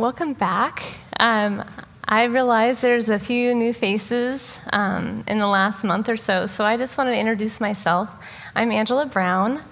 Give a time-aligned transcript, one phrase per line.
[0.00, 0.82] Welcome back.
[1.18, 1.62] Um,
[2.06, 6.64] I realize there's a few new faces um, in the last month or so, so
[6.64, 8.10] I just want to introduce myself.
[8.56, 9.62] I'm Angela Brown.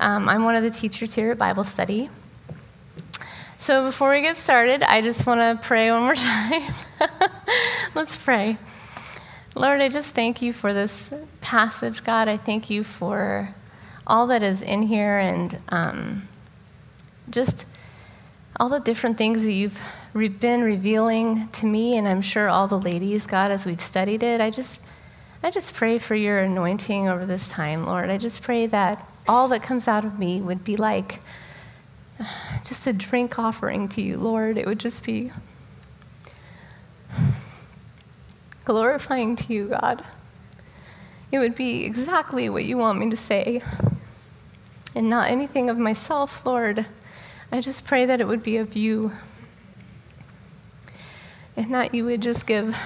[0.00, 2.10] Um, I'm one of the teachers here at Bible Study.
[3.58, 6.74] So before we get started, I just want to pray one more time.
[7.94, 8.58] Let's pray.
[9.54, 12.26] Lord, I just thank you for this passage, God.
[12.26, 13.54] I thank you for
[14.04, 16.28] all that is in here and um,
[17.30, 17.66] just
[18.58, 19.78] all the different things that you've
[20.14, 24.40] been revealing to me, and I'm sure all the ladies, God, as we've studied it.
[24.40, 24.80] I just,
[25.42, 28.08] I just pray for your anointing over this time, Lord.
[28.08, 31.20] I just pray that all that comes out of me would be like
[32.64, 34.56] just a drink offering to you, Lord.
[34.56, 35.30] It would just be
[38.64, 40.02] glorifying to you, God.
[41.30, 43.60] It would be exactly what you want me to say,
[44.94, 46.86] and not anything of myself, Lord.
[47.52, 49.12] I just pray that it would be of you.
[51.56, 52.76] And that you would just give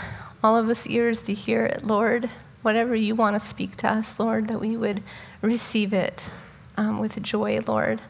[0.45, 2.29] all of us ears to hear it, Lord.
[2.63, 5.03] Whatever you want to speak to us, Lord, that we would
[5.41, 6.31] receive it
[6.77, 8.03] um, with joy, Lord.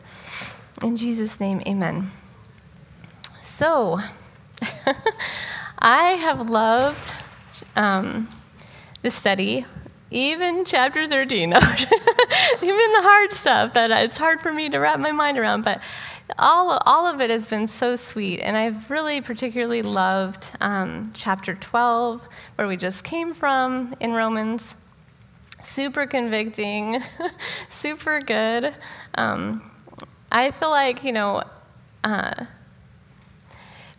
[0.83, 2.11] In Jesus' name, amen.
[3.43, 4.01] So,
[5.79, 7.15] I have loved
[7.77, 8.29] um,
[9.03, 9.67] the study
[10.11, 15.13] even chapter 13 even the hard stuff that it's hard for me to wrap my
[15.13, 15.81] mind around but
[16.39, 21.55] all, all of it has been so sweet, and I've really particularly loved um, chapter
[21.55, 24.77] 12, where we just came from in Romans.
[25.63, 27.03] Super convicting,
[27.69, 28.75] super good.
[29.15, 29.71] Um,
[30.33, 31.43] I feel like, you know,
[32.03, 32.47] uh,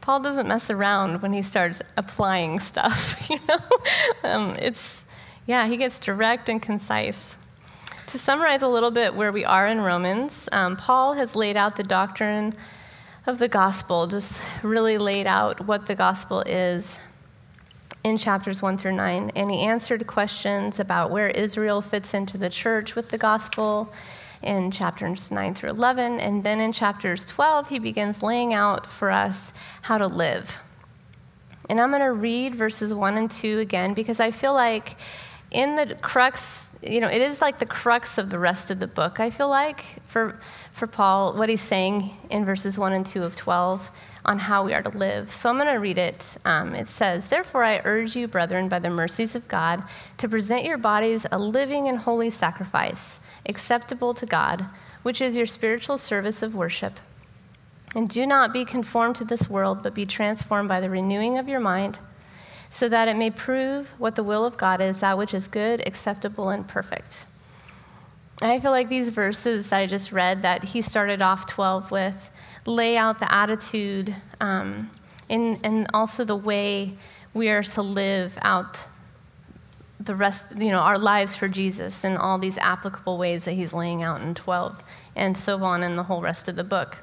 [0.02, 3.60] Paul doesn't mess around when he starts applying stuff, you know?
[4.24, 5.06] um, it's,
[5.46, 7.38] yeah, he gets direct and concise.
[8.12, 11.78] To summarize a little bit where we are in Romans, um, Paul has laid out
[11.78, 12.52] the doctrine
[13.26, 17.00] of the gospel, just really laid out what the gospel is
[18.04, 19.32] in chapters 1 through 9.
[19.34, 23.94] And he answered questions about where Israel fits into the church with the gospel
[24.42, 26.20] in chapters 9 through 11.
[26.20, 30.58] And then in chapters 12, he begins laying out for us how to live.
[31.70, 34.98] And I'm going to read verses 1 and 2 again because I feel like
[35.52, 38.88] in the crux, you know, it is like the crux of the rest of the
[38.88, 40.40] book, I feel like, for,
[40.72, 43.92] for Paul, what he's saying in verses 1 and 2 of 12
[44.24, 45.32] on how we are to live.
[45.32, 46.38] So I'm going to read it.
[46.46, 49.84] Um, it says, Therefore, I urge you, brethren, by the mercies of God,
[50.18, 54.66] to present your bodies a living and holy sacrifice, acceptable to God,
[55.04, 57.00] which is your spiritual service of worship.
[57.94, 61.50] And do not be conformed to this world, but be transformed by the renewing of
[61.50, 62.00] your mind
[62.72, 65.86] so that it may prove what the will of God is, that which is good,
[65.86, 67.26] acceptable, and perfect.
[68.42, 72.32] I feel like these verses I just read that he started off 12 with
[72.66, 74.90] lay out the attitude um,
[75.30, 76.94] and, and also the way
[77.34, 78.88] we are to live out
[80.00, 83.74] the rest, you know, our lives for Jesus in all these applicable ways that he's
[83.74, 84.84] laying out in 12
[85.16, 86.98] and so on in the whole rest of the book.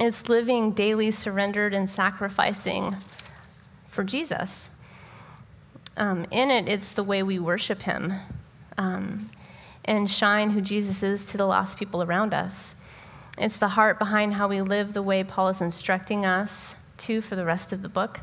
[0.00, 2.96] It's living daily surrendered and sacrificing
[3.90, 4.76] for Jesus.
[5.96, 8.12] Um, in it, it's the way we worship Him
[8.78, 9.30] um,
[9.84, 12.76] and shine who Jesus is to the lost people around us.
[13.38, 17.36] It's the heart behind how we live the way Paul is instructing us to for
[17.36, 18.20] the rest of the book.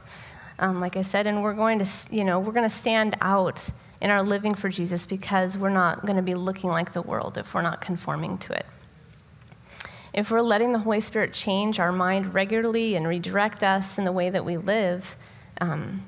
[0.60, 3.70] Um, like I said, and we're going to, you know, we're going to stand out
[4.02, 7.38] in our living for Jesus because we're not going to be looking like the world
[7.38, 8.66] if we're not conforming to it.
[10.14, 14.12] If we're letting the Holy Spirit change our mind regularly and redirect us in the
[14.12, 15.16] way that we live,
[15.62, 16.06] um,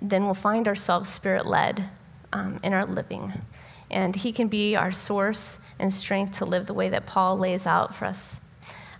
[0.00, 1.84] then we'll find ourselves spirit led
[2.32, 3.32] um, in our living.
[3.90, 7.66] And He can be our source and strength to live the way that Paul lays
[7.66, 8.40] out for us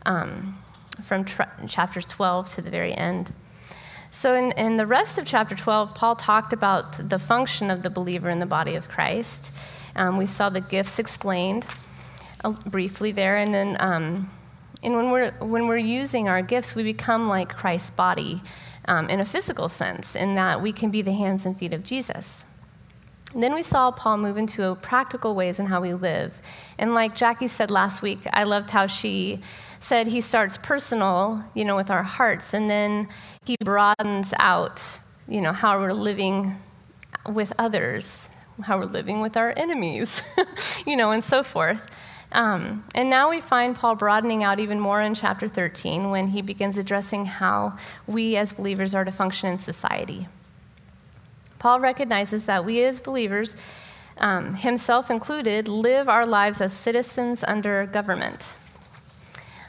[0.06, 0.58] um,
[1.02, 1.24] from
[1.66, 3.32] chapters 12 to the very end.
[4.10, 7.88] So, in, in the rest of chapter 12, Paul talked about the function of the
[7.88, 9.52] believer in the body of Christ.
[9.96, 11.66] Um, we saw the gifts explained
[12.44, 14.30] uh, briefly there, and then um,
[14.82, 18.42] and when we're when we're using our gifts, we become like Christ's body,
[18.88, 21.82] um, in a physical sense, in that we can be the hands and feet of
[21.82, 22.46] Jesus.
[23.32, 26.42] And then we saw Paul move into practical ways in how we live.
[26.78, 29.40] And like Jackie said last week, I loved how she
[29.80, 33.08] said he starts personal, you know, with our hearts, and then
[33.44, 36.54] he broadens out, you know, how we're living
[37.28, 38.30] with others,
[38.62, 40.22] how we're living with our enemies,
[40.86, 41.86] you know, and so forth.
[42.32, 46.40] Um, and now we find Paul broadening out even more in chapter 13 when he
[46.40, 47.76] begins addressing how
[48.06, 50.26] we as believers are to function in society.
[51.58, 53.54] Paul recognizes that we as believers,
[54.16, 58.56] um, himself included, live our lives as citizens under government.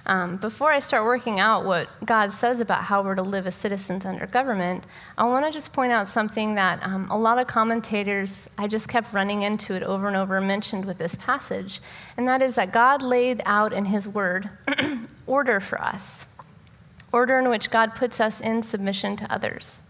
[0.06, 3.56] Um, before I start working out what God says about how we're to live as
[3.56, 4.84] citizens under government,
[5.18, 8.90] I want to just point out something that um, a lot of commentators, I just
[8.90, 11.80] kept running into it over and over, mentioned with this passage,
[12.18, 14.50] and that is that God laid out in His Word
[15.26, 16.36] order for us,
[17.14, 19.90] order in which God puts us in submission to others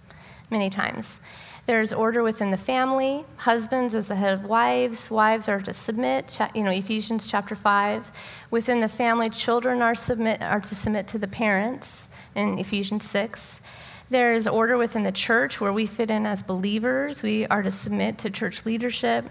[0.51, 1.21] many times.
[1.65, 3.23] There's order within the family.
[3.37, 5.09] Husbands as the head of wives.
[5.09, 6.37] Wives are to submit.
[6.53, 8.11] You know, Ephesians chapter 5.
[8.51, 13.61] Within the family, children are, submit, are to submit to the parents in Ephesians 6.
[14.09, 17.23] There's order within the church where we fit in as believers.
[17.23, 19.29] We are to submit to church leadership.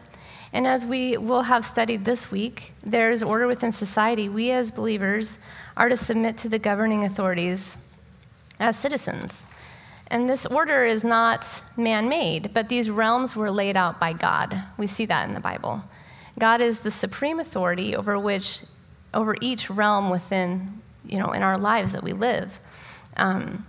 [0.54, 4.30] And as we will have studied this week, there's order within society.
[4.30, 5.38] We as believers
[5.76, 7.88] are to submit to the governing authorities
[8.58, 9.44] as citizens.
[10.12, 14.62] And this order is not man made, but these realms were laid out by God.
[14.76, 15.82] We see that in the Bible.
[16.38, 18.64] God is the supreme authority over which,
[19.14, 22.60] over each realm within, you know, in our lives that we live.
[23.16, 23.66] Um,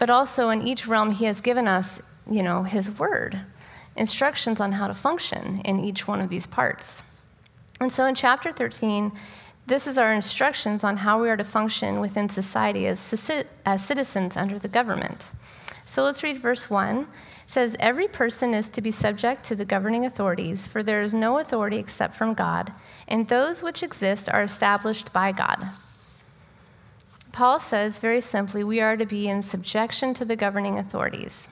[0.00, 3.38] but also in each realm, He has given us, you know, His word,
[3.94, 7.04] instructions on how to function in each one of these parts.
[7.80, 9.12] And so in chapter 13,
[9.68, 13.30] this is our instructions on how we are to function within society as,
[13.64, 15.30] as citizens under the government.
[15.84, 16.98] So let's read verse 1.
[16.98, 17.06] It
[17.46, 21.38] says, Every person is to be subject to the governing authorities, for there is no
[21.38, 22.72] authority except from God,
[23.08, 25.70] and those which exist are established by God.
[27.32, 31.48] Paul says very simply, we are to be in subjection to the governing authorities.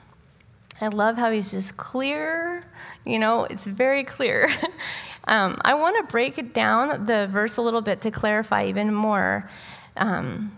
[0.80, 2.62] I love how he's just clear,
[3.04, 4.48] you know, it's very clear.
[5.24, 8.94] um, I want to break it down, the verse, a little bit to clarify even
[8.94, 9.50] more.
[9.96, 10.56] Um,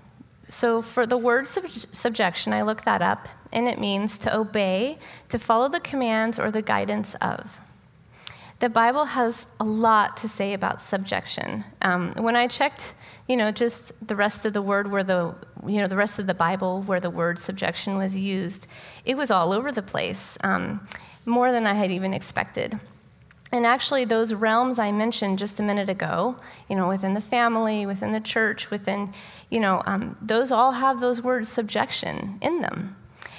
[0.51, 4.99] so, for the word sub- subjection, I looked that up, and it means to obey,
[5.29, 7.57] to follow the commands or the guidance of.
[8.59, 11.65] The Bible has a lot to say about subjection.
[11.81, 12.95] Um, when I checked,
[13.29, 15.35] you know, just the rest of the word where the,
[15.67, 18.67] you know, the rest of the Bible where the word subjection was used,
[19.05, 20.87] it was all over the place, um,
[21.25, 22.79] more than I had even expected.
[23.53, 26.37] And actually, those realms I mentioned just a minute ago,
[26.69, 29.13] you know, within the family, within the church, within,
[29.51, 32.97] you know, um, those all have those words subjection in them.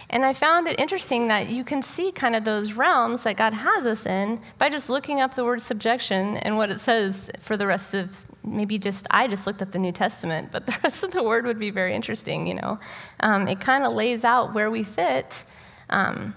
[0.10, 3.54] And I found it interesting that you can see kind of those realms that God
[3.54, 7.56] has us in by just looking up the word subjection and what it says for
[7.56, 11.04] the rest of maybe just I just looked up the New Testament, but the rest
[11.04, 12.46] of the word would be very interesting.
[12.46, 12.80] You know,
[13.22, 15.46] um, it kind of lays out where we fit.
[15.90, 16.36] Um,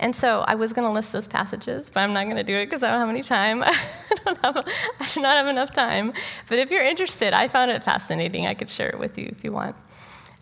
[0.00, 2.56] and so I was going to list those passages, but I'm not going to do
[2.56, 3.62] it because I don't have any time.
[3.64, 3.76] I,
[4.24, 4.56] don't have,
[4.98, 6.14] I do not have enough time.
[6.48, 8.46] But if you're interested, I found it fascinating.
[8.46, 9.76] I could share it with you if you want.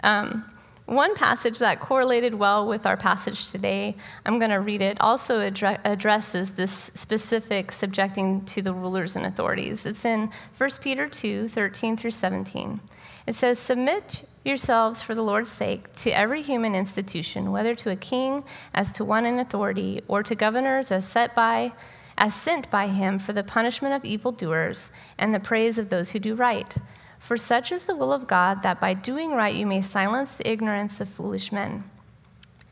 [0.04, 0.44] Um,
[0.86, 5.40] one passage that correlated well with our passage today, I'm going to read it, also
[5.40, 9.84] addre- addresses this specific subjecting to the rulers and authorities.
[9.84, 12.80] It's in 1 Peter 2 13 through 17.
[13.26, 17.96] It says, Submit yourselves for the Lord's sake to every human institution, whether to a
[17.96, 18.42] king
[18.74, 21.72] as to one in authority, or to governors as set by
[22.18, 26.18] as sent by him for the punishment of evildoers and the praise of those who
[26.18, 26.74] do right.
[27.18, 30.50] For such is the will of God that by doing right you may silence the
[30.50, 31.84] ignorance of foolish men.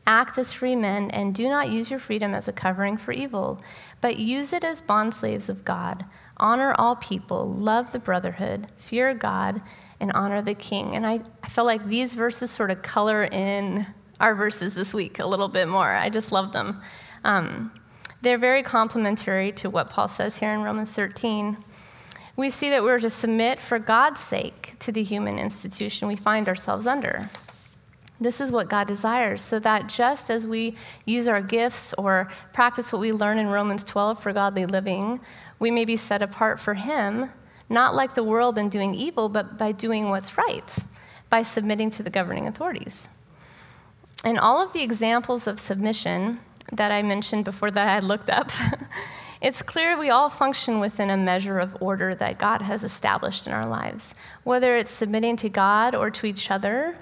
[0.07, 3.61] Act as free men and do not use your freedom as a covering for evil,
[4.01, 6.05] but use it as bondslaves of God.
[6.37, 9.61] Honor all people, love the brotherhood, fear God,
[10.01, 10.95] and honor the king.
[10.95, 13.87] And I, I felt like these verses sort of color in
[14.21, 15.95] our verses this week a little bit more.
[15.95, 16.81] I just love them.
[17.25, 17.73] Um,
[18.23, 21.57] they're very complementary to what Paul says here in Romans 13.
[22.35, 26.49] We see that we're to submit for God's sake to the human institution we find
[26.49, 27.31] ourselves under.
[28.19, 32.93] This is what God desires, so that just as we use our gifts or practice
[32.93, 35.21] what we learn in Romans 12 for godly living,
[35.59, 37.31] we may be set apart for Him
[37.69, 40.77] not like the world and doing evil, but by doing what's right,
[41.31, 43.09] by submitting to the governing authorities.
[44.25, 46.41] And all of the examples of submission
[46.73, 48.51] that I mentioned before that I had looked up,
[49.41, 53.53] it's clear we all function within a measure of order that God has established in
[53.53, 54.15] our lives.
[54.45, 56.97] Whether it's submitting to God or to each other,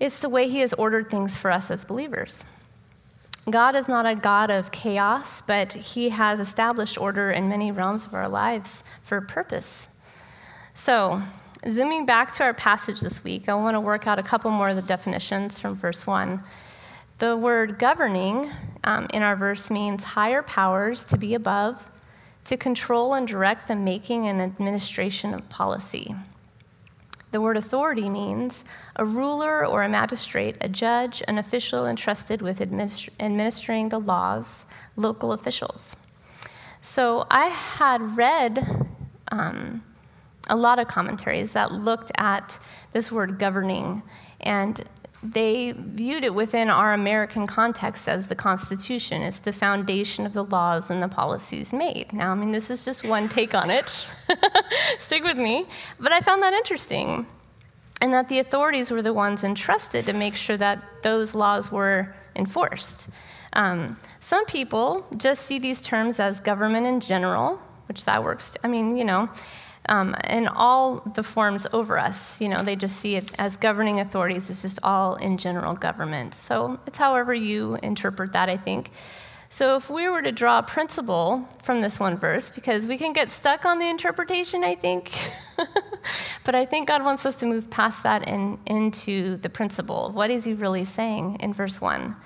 [0.00, 2.44] it's the way He has ordered things for us as believers.
[3.50, 8.06] God is not a God of chaos, but He has established order in many realms
[8.06, 9.96] of our lives for purpose.
[10.74, 11.20] So,
[11.68, 14.68] zooming back to our passage this week, I want to work out a couple more
[14.68, 16.40] of the definitions from verse 1.
[17.18, 18.50] The word governing
[18.84, 21.90] um, in our verse means higher powers to be above,
[22.44, 26.14] to control and direct the making and administration of policy.
[27.32, 28.64] The word authority means
[28.96, 34.66] a ruler or a magistrate, a judge, an official entrusted with administ- administering the laws,
[34.96, 35.96] local officials.
[36.82, 38.86] So I had read
[39.28, 39.82] um,
[40.50, 42.58] a lot of commentaries that looked at
[42.92, 44.02] this word governing
[44.40, 44.84] and
[45.22, 49.22] they viewed it within our American context as the Constitution.
[49.22, 52.12] It's the foundation of the laws and the policies made.
[52.12, 54.04] Now, I mean, this is just one take on it.
[54.98, 55.66] Stick with me.
[56.00, 57.26] But I found that interesting.
[58.00, 62.16] And that the authorities were the ones entrusted to make sure that those laws were
[62.34, 63.08] enforced.
[63.52, 68.56] Um, some people just see these terms as government in general, which that works.
[68.64, 69.28] I mean, you know,
[69.88, 74.00] um, and all the forms over us, you know, they just see it as governing
[74.00, 74.48] authorities.
[74.48, 76.34] It's just all in general government.
[76.34, 78.90] So it's however you interpret that, I think.
[79.48, 83.12] So if we were to draw a principle from this one verse, because we can
[83.12, 85.12] get stuck on the interpretation, I think,
[86.44, 90.10] but I think God wants us to move past that and into the principle.
[90.10, 92.16] What is He really saying in verse 1?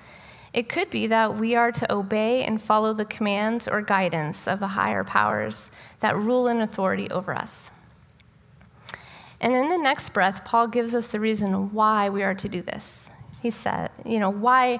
[0.57, 4.59] It could be that we are to obey and follow the commands or guidance of
[4.59, 7.69] the higher powers that rule in authority over us.
[9.39, 12.63] And in the next breath, Paul gives us the reason why we are to do
[12.63, 13.11] this.
[13.39, 14.79] He said, you know, why,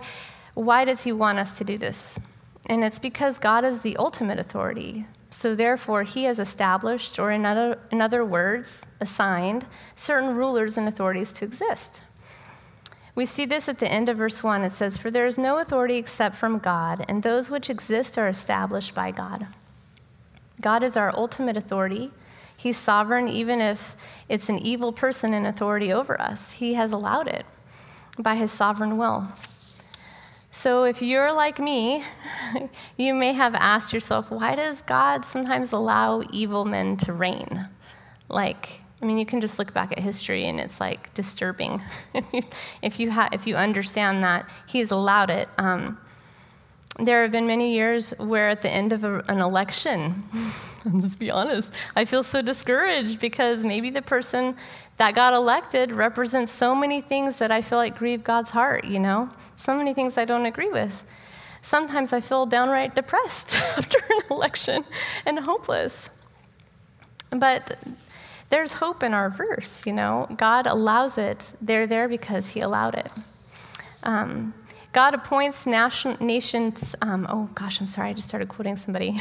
[0.55, 2.19] why does he want us to do this?
[2.65, 5.05] And it's because God is the ultimate authority.
[5.29, 10.88] So therefore, he has established, or in other, in other words, assigned, certain rulers and
[10.88, 12.01] authorities to exist.
[13.17, 14.62] We see this at the end of verse 1.
[14.62, 18.27] It says, For there is no authority except from God, and those which exist are
[18.27, 19.47] established by God.
[20.62, 22.12] God is our ultimate authority.
[22.55, 23.95] He's sovereign, even if
[24.29, 26.51] it's an evil person in authority over us.
[26.51, 27.47] He has allowed it
[28.19, 29.29] by his sovereign will.
[30.51, 32.03] So, if you're like me,
[32.97, 37.67] you may have asked yourself, why does God sometimes allow evil men to reign?
[38.29, 41.82] Like, I mean, you can just look back at history and it's like disturbing
[42.82, 45.48] if, you ha- if you understand that He's allowed it.
[45.58, 46.00] Um,
[47.00, 50.24] there have been many years where at the end of a, an election,
[50.86, 54.56] I'll just be honest, I feel so discouraged because maybe the person
[54.98, 59.00] that got elected represents so many things that I feel like grieve God's heart, you
[59.00, 59.30] know?
[59.56, 61.04] So many things I don't agree with.
[61.62, 64.86] Sometimes I feel downright depressed after an election
[65.25, 66.10] and hopeless.
[67.30, 67.77] But
[68.50, 70.27] there's hope in our verse, you know.
[70.38, 71.54] God allows it.
[71.62, 73.12] They're there because He allowed it.
[74.04, 74.54] Um,
[74.94, 76.96] God appoints nation, nations.
[77.01, 79.20] Um, oh gosh, I'm sorry, I just started quoting somebody.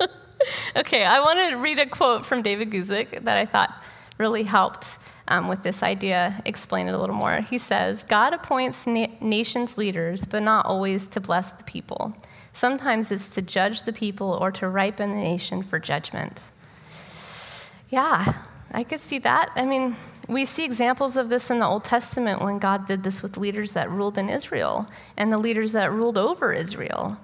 [0.76, 3.74] okay, I want to read a quote from David Guzik that I thought
[4.18, 7.40] really helped um, with this idea, explain it a little more.
[7.40, 12.14] He says, God appoints na- nations leaders, but not always to bless the people.
[12.52, 16.51] Sometimes it's to judge the people or to ripen the nation for judgment.
[17.92, 18.38] Yeah,
[18.70, 19.50] I could see that.
[19.54, 19.96] I mean,
[20.26, 23.74] we see examples of this in the Old Testament when God did this with leaders
[23.74, 27.18] that ruled in Israel and the leaders that ruled over Israel.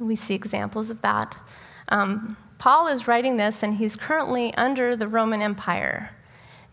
[0.00, 1.38] We see examples of that.
[1.90, 6.10] Um, Paul is writing this, and he's currently under the Roman Empire,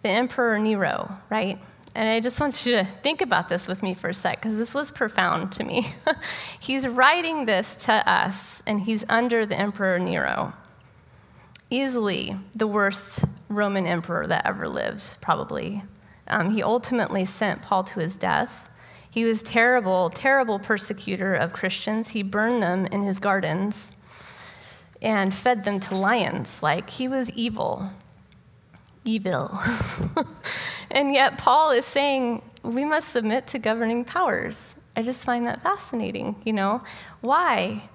[0.02, 1.60] the Emperor Nero, right?
[1.94, 4.58] And I just want you to think about this with me for a sec, because
[4.58, 5.94] this was profound to me.
[6.60, 10.54] he's writing this to us, and he's under the Emperor Nero
[11.74, 15.84] easily the worst Roman emperor that ever lived, probably.
[16.28, 18.70] Um, he ultimately sent Paul to his death.
[19.10, 22.10] He was terrible, terrible persecutor of Christians.
[22.10, 23.98] He burned them in his gardens
[25.02, 26.64] and fed them to lions.
[26.64, 27.90] Like he was evil.
[29.04, 29.60] Evil.
[30.92, 34.76] and yet Paul is saying we must submit to governing powers.
[34.96, 36.84] I just find that fascinating, you know?
[37.22, 37.90] Why?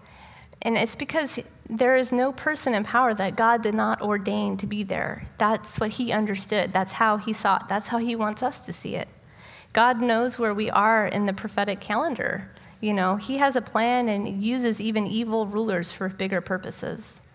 [0.68, 4.66] And it's because there is no person in power that God did not ordain to
[4.66, 5.24] be there.
[5.38, 6.74] That's what he understood.
[6.74, 7.62] That's how he saw it.
[7.70, 9.08] That's how he wants us to see it.
[9.72, 12.50] God knows where we are in the prophetic calendar.
[12.82, 17.26] You know, he has a plan and uses even evil rulers for bigger purposes.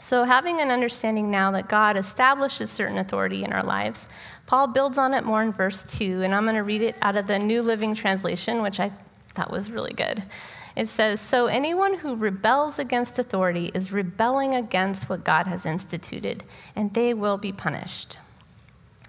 [0.00, 4.08] So, having an understanding now that God establishes certain authority in our lives,
[4.46, 7.14] Paul builds on it more in verse 2, and I'm going to read it out
[7.14, 8.90] of the New Living Translation, which I
[9.36, 10.24] thought was really good.
[10.74, 16.44] It says, So anyone who rebels against authority is rebelling against what God has instituted,
[16.74, 18.18] and they will be punished.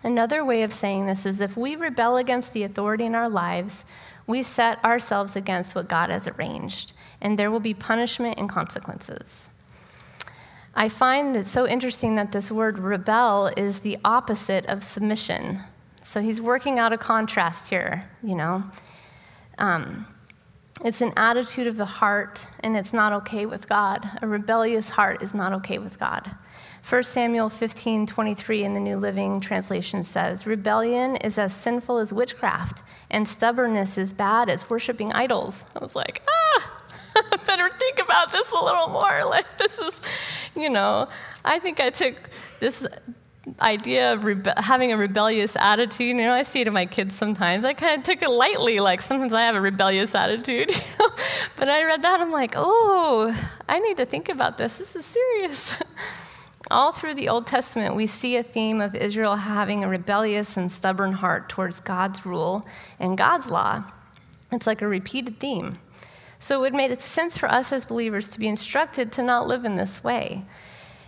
[0.04, 3.86] Another way of saying this is if we rebel against the authority in our lives,
[4.28, 9.50] we set ourselves against what God has arranged, and there will be punishment and consequences.
[10.76, 15.60] I find it so interesting that this word rebel is the opposite of submission.
[16.02, 18.64] So he's working out a contrast here, you know.
[19.60, 20.08] Um,
[20.84, 24.06] it's an attitude of the heart, and it's not okay with God.
[24.22, 26.36] A rebellious heart is not okay with God.
[26.88, 32.12] 1 Samuel 15, 23 in the New Living Translation says, Rebellion is as sinful as
[32.12, 35.66] witchcraft, and stubbornness is bad as worshiping idols.
[35.76, 36.84] I was like, ah,
[37.48, 39.24] better think about this a little more.
[39.26, 40.02] Like, this is,
[40.56, 41.08] you know,
[41.46, 42.16] I think I took
[42.60, 42.86] this
[43.60, 46.08] idea of rebe- having a rebellious attitude.
[46.08, 47.66] You know, I see it in my kids sometimes.
[47.66, 50.72] I kind of took it lightly, like sometimes I have a rebellious attitude.
[50.84, 51.16] You know?
[51.56, 53.36] But I read that, I'm like, oh,
[53.68, 54.78] I need to think about this.
[54.78, 55.82] This is serious.
[56.72, 60.72] All through the Old Testament, we see a theme of Israel having a rebellious and
[60.72, 62.66] stubborn heart towards God's rule
[63.00, 63.84] and God's law.
[64.52, 65.74] It's like a repeated theme.
[66.40, 69.76] So it make sense for us as believers to be instructed to not live in
[69.76, 70.44] this way.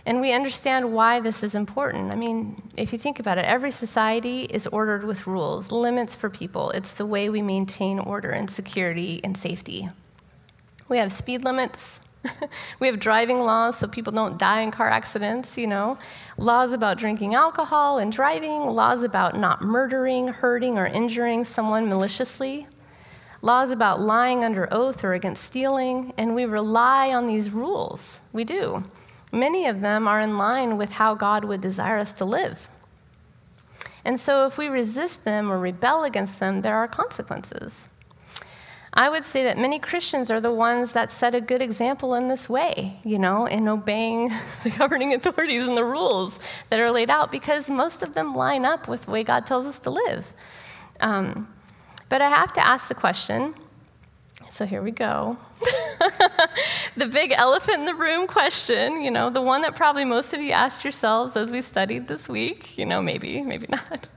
[0.06, 2.12] And we understand why this is important.
[2.12, 6.30] I mean, if you think about it, every society is ordered with rules, limits for
[6.30, 6.70] people.
[6.70, 9.88] It's the way we maintain order and security and safety.
[10.88, 12.08] We have speed limits.
[12.78, 15.98] we have driving laws so people don't die in car accidents, you know.
[16.38, 22.68] Laws about drinking alcohol and driving, laws about not murdering, hurting, or injuring someone maliciously,
[23.42, 28.20] laws about lying under oath or against stealing, and we rely on these rules.
[28.32, 28.84] We do.
[29.32, 32.68] Many of them are in line with how God would desire us to live.
[34.04, 37.92] And so, if we resist them or rebel against them, there are consequences.
[38.98, 42.28] I would say that many Christians are the ones that set a good example in
[42.28, 46.40] this way, you know, in obeying the governing authorities and the rules
[46.70, 49.66] that are laid out, because most of them line up with the way God tells
[49.66, 50.32] us to live.
[51.00, 51.52] Um,
[52.08, 53.54] but I have to ask the question
[54.50, 55.36] so here we go.
[56.96, 60.40] the big elephant in the room question, you know, the one that probably most of
[60.40, 64.08] you asked yourselves as we studied this week, you know, maybe, maybe not.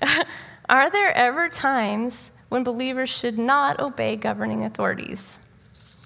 [0.68, 5.46] Are there ever times when believers should not obey governing authorities?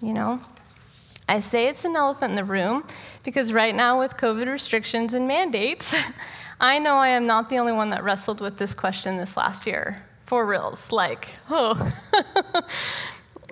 [0.03, 0.41] You know,
[1.29, 2.85] I say it's an elephant in the room
[3.23, 5.95] because right now, with COVID restrictions and mandates,
[6.61, 9.67] I know I am not the only one that wrestled with this question this last
[9.67, 10.03] year.
[10.27, 11.93] For reals, like, oh.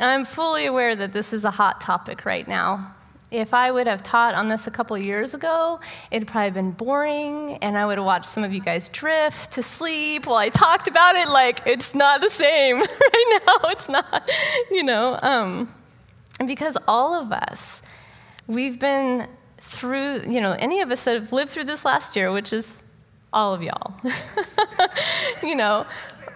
[0.00, 2.94] I'm fully aware that this is a hot topic right now.
[3.30, 7.58] If I would have taught on this a couple years ago, it'd probably been boring,
[7.62, 10.86] and I would have watched some of you guys drift to sleep while I talked
[10.86, 11.28] about it.
[11.28, 13.68] Like, it's not the same right now.
[13.70, 14.30] It's not,
[14.70, 15.18] you know.
[15.22, 15.72] Um,
[16.46, 17.82] because all of us,
[18.46, 22.30] we've been through, you know, any of us that have lived through this last year,
[22.32, 22.82] which is
[23.32, 23.94] all of y'all,
[25.42, 25.86] you know,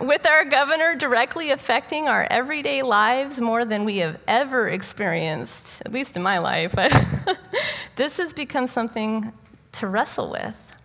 [0.00, 5.92] with our governor directly affecting our everyday lives more than we have ever experienced, at
[5.92, 6.74] least in my life,
[7.96, 9.32] this has become something
[9.72, 10.76] to wrestle with.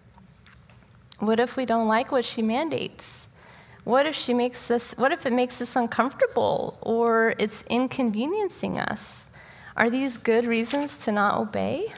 [1.19, 3.29] What if we don't like what she mandates?
[3.83, 9.29] What if she makes us what if it makes us uncomfortable or it's inconveniencing us?
[9.75, 11.93] Are these good reasons to not obey?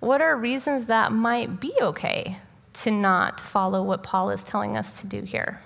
[0.00, 2.38] What are reasons that might be okay
[2.74, 5.60] to not follow what Paul is telling us to do here?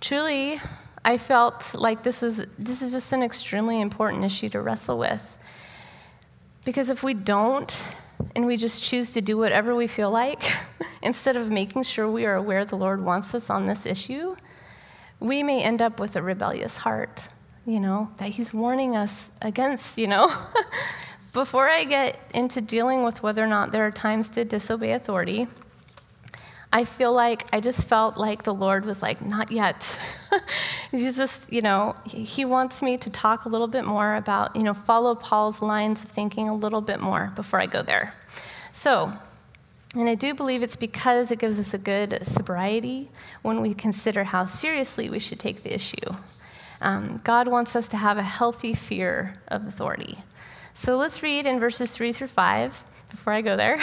[0.00, 0.58] Truly,
[1.04, 5.38] I felt like this is, this is just an extremely important issue to wrestle with.
[6.64, 7.84] Because if we don't,
[8.34, 10.42] and we just choose to do whatever we feel like,
[11.02, 14.34] instead of making sure we are aware the Lord wants us on this issue,
[15.20, 17.28] we may end up with a rebellious heart,
[17.66, 20.32] you know, that He's warning us against, you know.
[21.32, 25.46] Before I get into dealing with whether or not there are times to disobey authority,
[26.72, 29.98] I feel like I just felt like the Lord was like, not yet.
[30.92, 34.62] He's just, you know, he wants me to talk a little bit more about, you
[34.62, 38.14] know, follow Paul's lines of thinking a little bit more before I go there.
[38.70, 39.12] So,
[39.96, 43.10] and I do believe it's because it gives us a good sobriety
[43.42, 46.14] when we consider how seriously we should take the issue.
[46.80, 50.18] Um, God wants us to have a healthy fear of authority.
[50.72, 53.78] So let's read in verses 3 through 5 before I go there.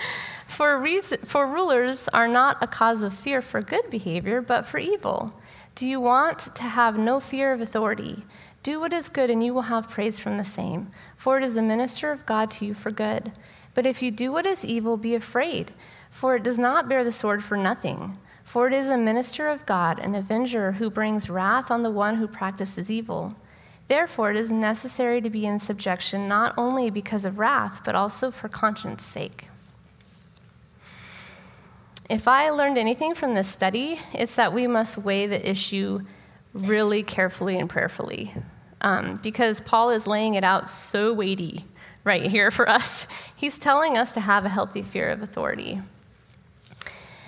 [0.52, 4.76] For, reason, for rulers are not a cause of fear for good behavior, but for
[4.76, 5.32] evil.
[5.74, 8.22] Do you want to have no fear of authority?
[8.62, 11.54] Do what is good, and you will have praise from the same, for it is
[11.54, 13.32] the minister of God to you for good.
[13.72, 15.72] But if you do what is evil, be afraid,
[16.10, 18.18] for it does not bear the sword for nothing.
[18.44, 22.16] For it is a minister of God, an avenger who brings wrath on the one
[22.16, 23.34] who practices evil.
[23.88, 28.30] Therefore, it is necessary to be in subjection not only because of wrath, but also
[28.30, 29.48] for conscience sake.
[32.10, 36.00] If I learned anything from this study, it's that we must weigh the issue
[36.52, 38.34] really carefully and prayerfully.
[38.80, 41.64] Um, because Paul is laying it out so weighty
[42.04, 43.06] right here for us.
[43.36, 45.80] He's telling us to have a healthy fear of authority.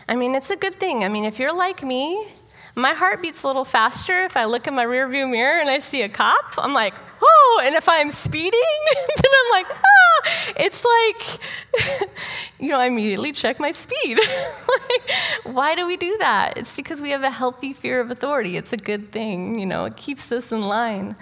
[0.09, 1.05] I mean, it's a good thing.
[1.05, 2.27] I mean, if you're like me,
[2.77, 5.79] my heart beats a little faster if I look in my rearview mirror and I
[5.79, 6.55] see a cop.
[6.59, 8.51] I'm like, oh, and if I'm speeding,
[9.17, 10.55] then I'm like, ah.
[10.57, 12.11] It's like,
[12.59, 14.19] you know, I immediately check my speed.
[14.69, 15.11] like,
[15.45, 16.57] why do we do that?
[16.57, 18.57] It's because we have a healthy fear of authority.
[18.57, 21.15] It's a good thing, you know, it keeps us in line.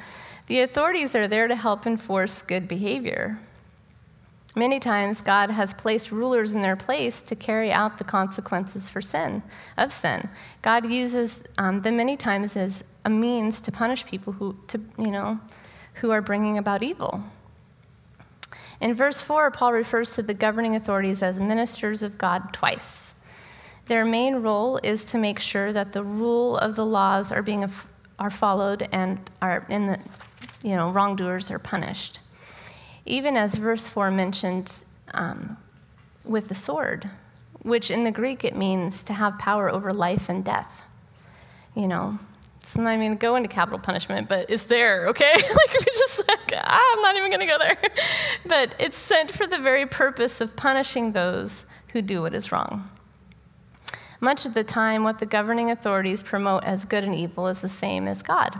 [0.47, 3.39] The authorities are there to help enforce good behavior.
[4.55, 9.01] Many times, God has placed rulers in their place to carry out the consequences for
[9.01, 9.43] sin,
[9.79, 10.29] of sin.
[10.61, 15.11] God uses um, them many times as a means to punish people who, to, you
[15.11, 15.41] know,
[15.95, 17.23] who are bringing about evil.
[18.79, 23.15] In verse 4, Paul refers to the governing authorities as ministers of God twice.
[23.87, 27.69] Their main role is to make sure that the rule of the laws are being
[28.19, 29.99] are followed and are in the
[30.63, 32.21] you know wrongdoers are punished
[33.07, 34.85] even as verse 4 mentioned
[35.15, 35.57] um,
[36.25, 37.11] with the sword,
[37.63, 40.83] which in the Greek it means to have power over life and death.
[41.75, 42.19] You know,
[42.77, 45.33] not even go into capital punishment, but it's there, okay?
[45.35, 47.79] like we just like, ah, I'm not even gonna go there.
[48.47, 52.91] but it's sent for the very purpose of punishing those who do what is wrong.
[54.21, 57.69] Much of the time, what the governing authorities promote as good and evil is the
[57.69, 58.59] same as God.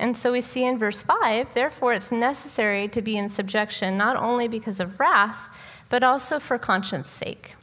[0.00, 4.16] And so we see in verse 5 therefore, it's necessary to be in subjection not
[4.16, 5.46] only because of wrath,
[5.90, 7.54] but also for conscience sake.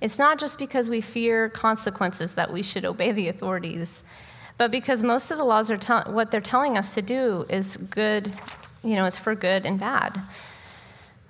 [0.00, 4.04] It's not just because we fear consequences that we should obey the authorities,
[4.56, 5.78] but because most of the laws are
[6.10, 8.32] what they're telling us to do is good,
[8.82, 10.22] you know, it's for good and bad.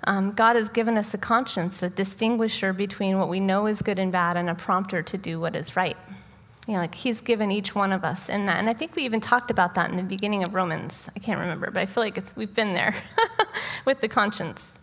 [0.04, 3.98] Um, God has given us a conscience, a distinguisher between what we know is good
[3.98, 5.96] and bad, and a prompter to do what is right.
[6.66, 8.58] You know, like he's given each one of us in that.
[8.58, 11.08] And I think we even talked about that in the beginning of Romans.
[11.14, 12.94] I can't remember, but I feel like we've been there
[13.84, 14.80] with the conscience.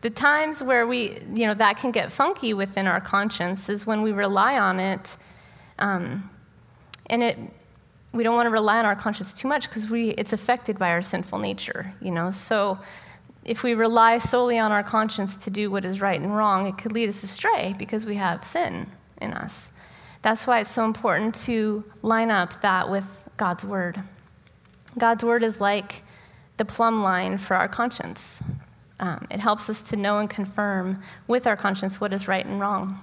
[0.00, 4.02] The times where we, you know, that can get funky within our conscience is when
[4.02, 5.16] we rely on it,
[5.78, 6.28] um,
[7.08, 7.38] and it,
[8.12, 10.90] we don't want to rely on our conscience too much because we, it's affected by
[10.90, 12.32] our sinful nature, you know.
[12.32, 12.80] So
[13.44, 16.78] if we rely solely on our conscience to do what is right and wrong, it
[16.78, 18.86] could lead us astray because we have sin
[19.20, 19.71] in us.
[20.22, 24.00] That's why it's so important to line up that with God's word.
[24.96, 26.02] God's word is like
[26.56, 28.42] the plumb line for our conscience.
[29.00, 32.60] Um, it helps us to know and confirm with our conscience what is right and
[32.60, 33.02] wrong.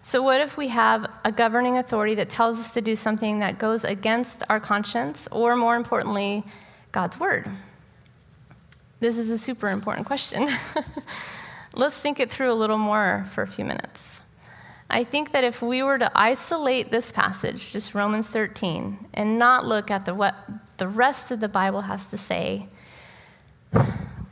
[0.00, 3.58] So, what if we have a governing authority that tells us to do something that
[3.58, 6.44] goes against our conscience, or more importantly,
[6.92, 7.50] God's word?
[9.00, 10.48] This is a super important question.
[11.74, 14.22] Let's think it through a little more for a few minutes.
[14.90, 19.66] I think that if we were to isolate this passage, just Romans 13, and not
[19.66, 20.34] look at the, what
[20.78, 22.68] the rest of the Bible has to say,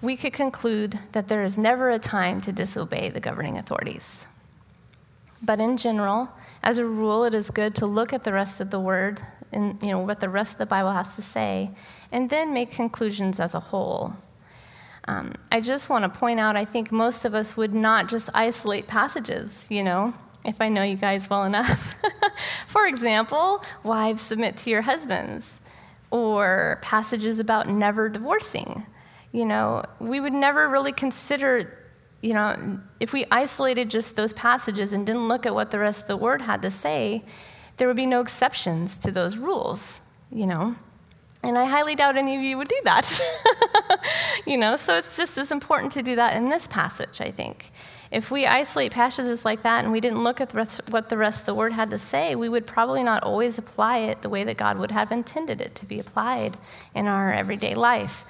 [0.01, 4.29] we could conclude that there is never a time to disobey the governing authorities.
[5.43, 6.31] But in general,
[6.63, 9.21] as a rule, it is good to look at the rest of the word
[9.53, 11.71] and you know what the rest of the Bible has to say,
[12.11, 14.15] and then make conclusions as a whole.
[15.07, 18.29] Um, I just want to point out, I think most of us would not just
[18.35, 20.13] isolate passages, you know
[20.47, 21.95] if I know you guys well enough.
[22.67, 25.61] For example, wives submit to your husbands,
[26.11, 28.87] or passages about never divorcing.
[29.33, 31.79] You know, we would never really consider,
[32.23, 36.03] you know, if we isolated just those passages and didn't look at what the rest
[36.03, 37.25] of the word had to say,
[37.77, 40.77] there would be no exceptions to those rules, you know.
[41.43, 43.21] And I highly doubt any of you would do that.
[44.47, 47.71] you know, so it's just as important to do that in this passage, I think.
[48.11, 51.17] If we isolate passages like that and we didn't look at the rest, what the
[51.17, 54.29] rest of the word had to say, we would probably not always apply it the
[54.29, 56.57] way that God would have intended it to be applied
[56.95, 58.25] in our everyday life.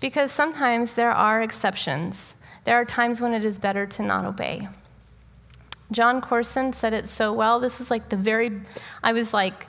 [0.00, 2.42] Because sometimes there are exceptions.
[2.64, 4.68] There are times when it is better to not obey.
[5.90, 7.60] Jon Courson said it so well.
[7.60, 8.60] This was like the very,
[9.02, 9.66] I was like,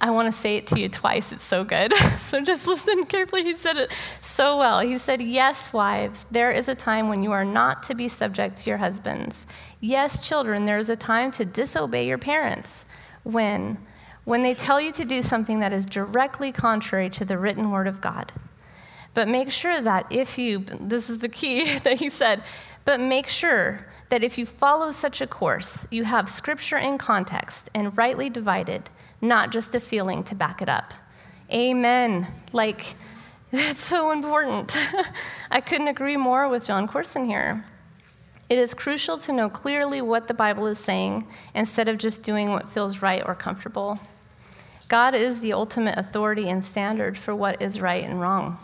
[0.00, 1.32] I want to say it to you twice.
[1.32, 1.92] It's so good.
[2.18, 3.44] so just listen carefully.
[3.44, 4.80] He said it so well.
[4.80, 8.58] He said, Yes, wives, there is a time when you are not to be subject
[8.58, 9.46] to your husbands.
[9.80, 12.86] Yes, children, there is a time to disobey your parents.
[13.22, 13.78] When?
[14.24, 17.86] When they tell you to do something that is directly contrary to the written word
[17.86, 18.32] of God.
[19.14, 22.44] But make sure that if you, this is the key that he said,
[22.84, 27.68] but make sure that if you follow such a course, you have scripture in context
[27.74, 28.88] and rightly divided
[29.20, 30.94] not just a feeling to back it up.
[31.52, 32.26] Amen.
[32.52, 32.94] Like,
[33.50, 34.76] that's so important.
[35.50, 37.64] I couldn't agree more with Jon Courson here.
[38.48, 42.50] It is crucial to know clearly what the Bible is saying instead of just doing
[42.50, 43.98] what feels right or comfortable.
[44.88, 48.58] God is the ultimate authority and standard for what is right and wrong.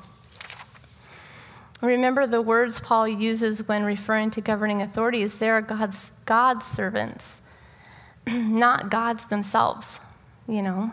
[1.82, 5.38] Remember the words Paul uses when referring to governing authorities.
[5.38, 7.42] They are God's, God's servants,
[8.26, 10.00] not God's themselves
[10.48, 10.92] you know.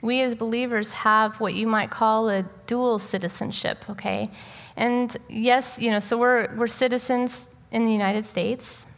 [0.00, 4.30] We as believers have what you might call a dual citizenship, okay?
[4.76, 8.92] And yes, you know, so we're, we're citizens in the United States,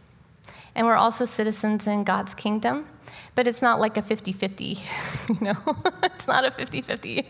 [0.75, 2.89] and we're also citizens in God's kingdom,
[3.35, 4.65] but it's not like a 50 50,
[5.29, 5.57] you know?
[6.03, 7.29] it's not a 50 50.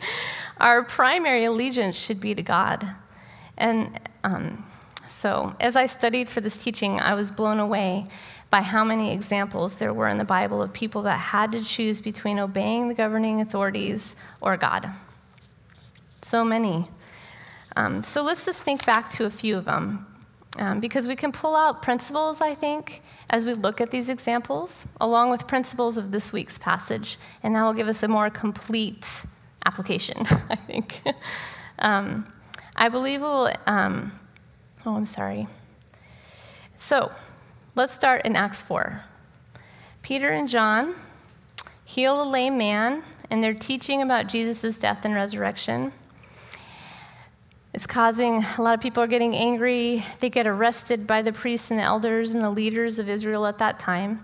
[0.58, 2.86] Our primary allegiance should be to God.
[3.56, 4.64] And Um,
[5.06, 8.08] so, as I studied for this teaching, I was blown away
[8.54, 12.00] by how many examples there were in the Bible of people that had to choose
[12.00, 14.90] between obeying the governing authorities or God.
[16.22, 16.86] So many.
[17.74, 20.06] Um, so, let's just think back to a few of them
[20.56, 24.86] um, because we can pull out principles, I think, as we look at these examples,
[25.00, 29.26] along with principles of this week's passage, and that will give us a more complete
[29.66, 31.02] application, I think.
[31.80, 32.32] um,
[32.76, 33.52] I believe we'll.
[33.66, 34.12] Um,
[34.86, 35.48] oh, I'm sorry.
[36.78, 37.10] So,
[37.76, 39.00] let's start in Acts 4.
[40.02, 40.94] Peter and John
[41.84, 45.92] heal a lame man, and they're teaching about Jesus' death and resurrection.
[47.72, 50.04] It's causing a lot of people are getting angry.
[50.20, 53.58] They get arrested by the priests and the elders and the leaders of Israel at
[53.58, 54.20] that time.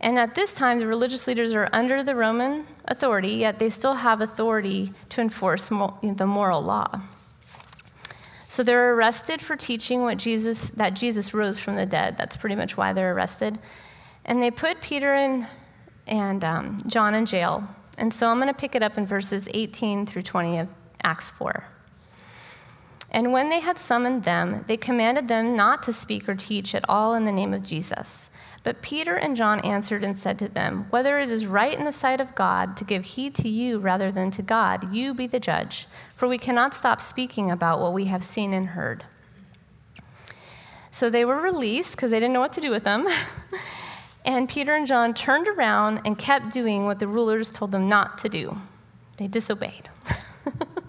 [0.00, 3.96] And at this time, the religious leaders are under the Roman authority, yet they still
[3.96, 7.02] have authority to enforce the moral law.
[8.52, 12.18] So they're arrested for teaching what Jesus, that Jesus rose from the dead.
[12.18, 13.58] That's pretty much why they're arrested.
[14.26, 15.46] And they put Peter and,
[16.06, 17.64] and um, John in jail.
[17.96, 20.68] And so I'm going to pick it up in verses 18 through 20 of
[21.02, 21.64] Acts 4.
[23.10, 26.86] And when they had summoned them, they commanded them not to speak or teach at
[26.90, 28.28] all in the name of Jesus.
[28.64, 31.92] But Peter and John answered and said to them, Whether it is right in the
[31.92, 35.40] sight of God to give heed to you rather than to God, you be the
[35.40, 39.04] judge, for we cannot stop speaking about what we have seen and heard.
[40.92, 43.08] So they were released because they didn't know what to do with them.
[44.24, 48.18] and Peter and John turned around and kept doing what the rulers told them not
[48.18, 48.58] to do.
[49.16, 49.88] They disobeyed.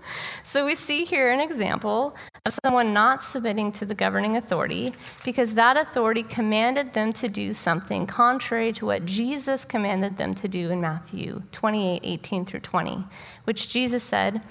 [0.54, 4.94] So we see here an example of someone not submitting to the governing authority
[5.26, 10.48] because that authority commanded them to do something contrary to what Jesus commanded them to
[10.48, 13.04] do in Matthew 28 18 through 20,
[13.46, 14.44] which Jesus said,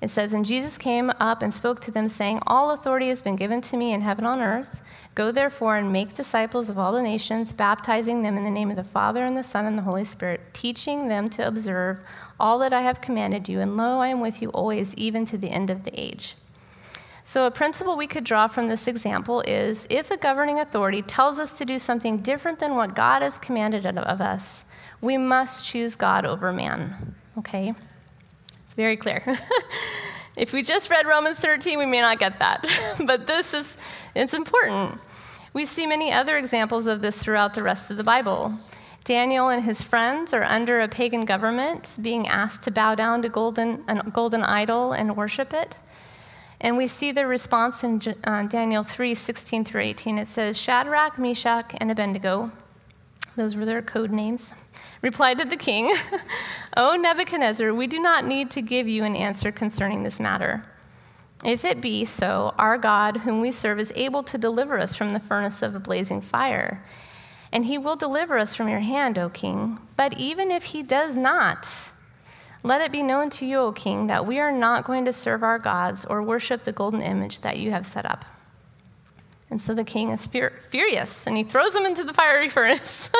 [0.00, 3.34] it says, And Jesus came up and spoke to them, saying, All authority has been
[3.34, 4.80] given to me in heaven and on earth.
[5.16, 8.76] Go therefore and make disciples of all the nations, baptizing them in the name of
[8.76, 12.00] the Father and the Son and the Holy Spirit, teaching them to observe
[12.38, 13.60] all that I have commanded you.
[13.60, 16.36] And lo, I am with you always, even to the end of the age.
[17.24, 21.38] So, a principle we could draw from this example is if a governing authority tells
[21.38, 24.66] us to do something different than what God has commanded of us,
[25.00, 27.14] we must choose God over man.
[27.38, 27.72] Okay?
[28.64, 29.24] It's very clear.
[30.36, 32.64] if we just read Romans 13, we may not get that.
[33.04, 33.76] but this is
[34.14, 35.00] it's important.
[35.52, 38.54] We see many other examples of this throughout the rest of the Bible.
[39.04, 43.28] Daniel and his friends are under a pagan government, being asked to bow down to
[43.28, 45.76] golden, a golden idol and worship it.
[46.60, 50.18] And we see the response in uh, Daniel 3 16 through 18.
[50.18, 52.50] It says, Shadrach, Meshach, and Abednego,
[53.36, 54.54] those were their code names,
[55.02, 55.94] replied to the king,
[56.76, 60.62] O Nebuchadnezzar, we do not need to give you an answer concerning this matter.
[61.44, 65.12] If it be so, our God, whom we serve, is able to deliver us from
[65.12, 66.84] the furnace of a blazing fire.
[67.52, 69.78] And he will deliver us from your hand, O king.
[69.96, 71.68] But even if he does not,
[72.62, 75.42] let it be known to you, O king, that we are not going to serve
[75.42, 78.24] our gods or worship the golden image that you have set up.
[79.50, 83.10] And so the king is fur- furious and he throws them into the fiery furnace.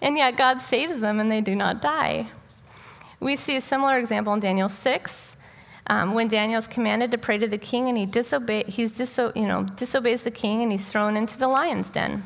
[0.00, 2.28] and yet God saves them and they do not die.
[3.20, 5.36] We see a similar example in Daniel 6
[5.86, 9.46] um, when Daniel's commanded to pray to the king and he disobey, he's diso, you
[9.46, 12.22] know, disobeys the king and he's thrown into the lion's den.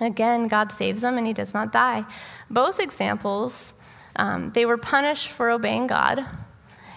[0.00, 2.04] Again, God saves him and he does not die.
[2.48, 3.80] Both examples,
[4.14, 6.24] um, they were punished for obeying God.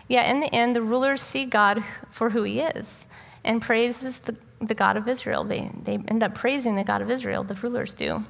[0.08, 3.08] Yet in the end, the rulers see God for who he is
[3.44, 5.44] and praises the, the God of Israel.
[5.44, 8.24] They, they end up praising the God of Israel, the rulers do.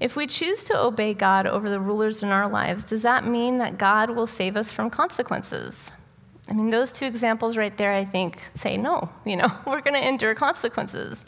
[0.00, 3.58] If we choose to obey God over the rulers in our lives, does that mean
[3.58, 5.90] that God will save us from consequences?
[6.48, 9.10] I mean, those two examples right there, I think, say no.
[9.24, 11.24] You know, we're going to endure consequences.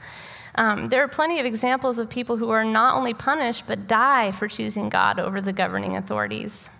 [0.54, 4.32] Um, there are plenty of examples of people who are not only punished, but die
[4.32, 6.70] for choosing God over the governing authorities.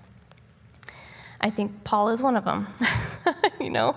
[1.40, 2.66] I think Paul is one of them,
[3.60, 3.96] you know?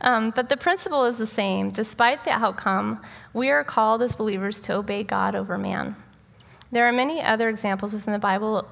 [0.00, 1.70] Um, but the principle is the same.
[1.70, 5.96] Despite the outcome, we are called as believers to obey God over man.
[6.70, 8.68] There are many other examples within the Bible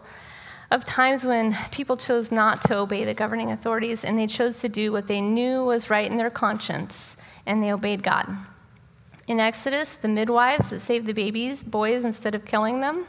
[0.71, 4.69] of times when people chose not to obey the governing authorities and they chose to
[4.69, 8.37] do what they knew was right in their conscience and they obeyed God.
[9.27, 13.07] In Exodus, the midwives that saved the babies, boys, instead of killing them,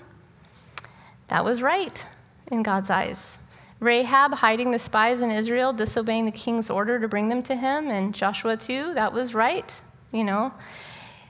[1.27, 2.05] that was right
[2.51, 3.39] in God's eyes.
[3.79, 7.89] Rahab hiding the spies in Israel, disobeying the king's order to bring them to him,
[7.89, 9.79] and Joshua too, that was right,
[10.11, 10.51] you know.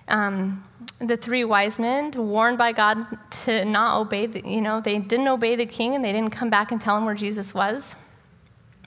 [0.07, 0.63] Um,
[0.99, 3.05] the three wise men, warned by God
[3.43, 6.49] to not obey, the, you know, they didn't obey the king and they didn't come
[6.49, 7.97] back and tell him where Jesus was.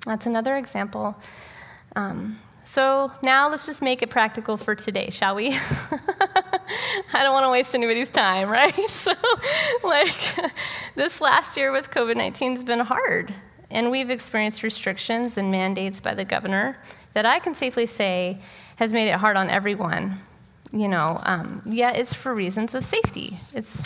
[0.07, 1.15] That's another example.
[1.95, 5.49] Um, So now let's just make it practical for today, shall we?
[7.13, 8.89] I don't want to waste anybody's time, right?
[8.89, 9.13] So,
[9.83, 10.17] like,
[10.95, 13.35] this last year with COVID 19 has been hard,
[13.71, 16.79] and we've experienced restrictions and mandates by the governor
[17.13, 18.39] that I can safely say
[18.77, 20.17] has made it hard on everyone.
[20.73, 23.41] You know, um, yeah, it's for reasons of safety.
[23.53, 23.83] It's,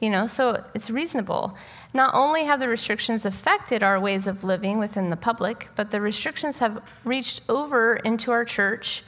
[0.00, 1.56] you know, so it's reasonable.
[1.94, 6.00] Not only have the restrictions affected our ways of living within the public, but the
[6.00, 9.04] restrictions have reached over into our church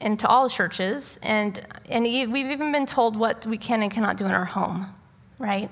[0.00, 4.16] and to all churches, and, and we've even been told what we can and cannot
[4.16, 4.86] do in our home,
[5.38, 5.70] right?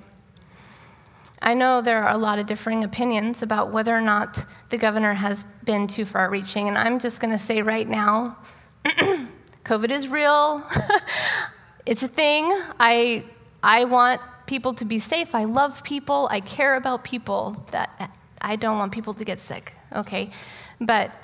[1.45, 5.13] I know there are a lot of differing opinions about whether or not the governor
[5.13, 8.39] has been too far reaching, and I'm just going to say right now
[9.65, 10.67] COVID is real.
[11.87, 12.51] it's a thing.
[12.81, 13.25] I,
[13.63, 15.35] I want people to be safe.
[15.35, 16.29] I love people.
[16.31, 17.63] I care about people.
[17.73, 20.31] That I don't want people to get sick, okay?
[20.81, 21.15] But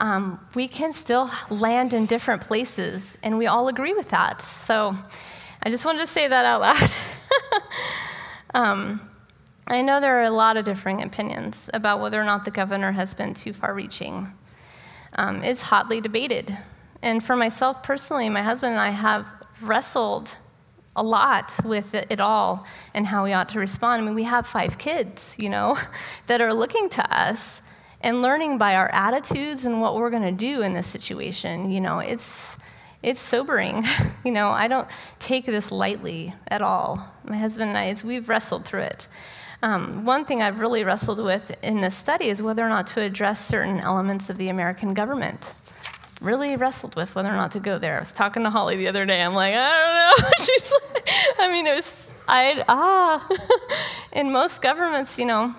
[0.00, 4.40] um, we can still land in different places, and we all agree with that.
[4.40, 4.96] So
[5.62, 6.92] I just wanted to say that out loud.
[8.54, 9.00] Um,
[9.66, 12.92] I know there are a lot of differing opinions about whether or not the governor
[12.92, 14.32] has been too far reaching.
[15.14, 16.56] Um, it's hotly debated.
[17.02, 19.26] And for myself personally, my husband and I have
[19.60, 20.36] wrestled
[20.96, 24.02] a lot with it all and how we ought to respond.
[24.02, 25.78] I mean, we have five kids, you know,
[26.26, 27.62] that are looking to us
[28.00, 31.70] and learning by our attitudes and what we're going to do in this situation.
[31.70, 32.58] You know, it's
[33.02, 33.84] it's sobering.
[34.24, 37.12] you know, I don't take this lightly at all.
[37.24, 39.08] My husband and I, we've wrestled through it.
[39.62, 43.00] Um, one thing I've really wrestled with in this study is whether or not to
[43.00, 45.54] address certain elements of the American government.
[46.20, 47.96] Really wrestled with whether or not to go there.
[47.96, 49.22] I was talking to Holly the other day.
[49.22, 50.30] I'm like, I don't know.
[50.38, 51.08] She's like,
[51.38, 53.28] I mean, it was, I, ah.
[54.12, 55.54] in most governments, you know,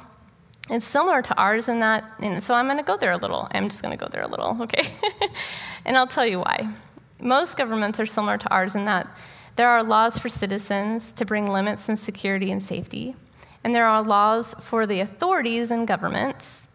[0.70, 3.48] it's similar to ours in that, and so I'm going to go there a little.
[3.52, 4.88] I'm just going to go there a little, okay?
[5.86, 6.68] and I'll tell you why.
[7.22, 9.08] Most governments are similar to ours in that
[9.56, 13.16] there are laws for citizens to bring limits in security and safety,
[13.64, 16.70] and there are laws for the authorities and governments.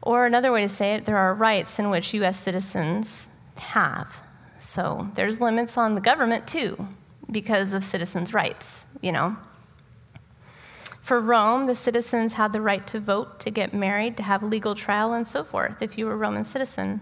[0.00, 4.16] Or another way to say it, there are rights in which US citizens have.
[4.58, 6.88] So there's limits on the government too,
[7.30, 9.36] because of citizens' rights, you know.
[11.02, 14.74] For Rome, the citizens had the right to vote, to get married, to have legal
[14.74, 17.00] trial, and so forth if you were a Roman citizen.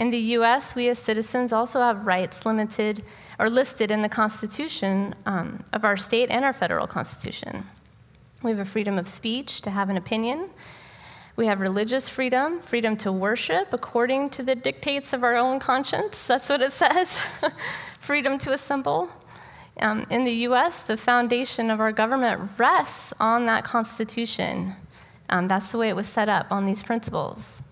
[0.00, 3.04] In the US, we as citizens also have rights limited
[3.38, 7.64] or listed in the Constitution um, of our state and our federal Constitution.
[8.42, 10.48] We have a freedom of speech to have an opinion.
[11.36, 16.26] We have religious freedom, freedom to worship according to the dictates of our own conscience.
[16.26, 17.20] That's what it says.
[18.00, 19.10] freedom to assemble.
[19.82, 24.76] Um, in the US, the foundation of our government rests on that Constitution.
[25.28, 27.64] Um, that's the way it was set up on these principles.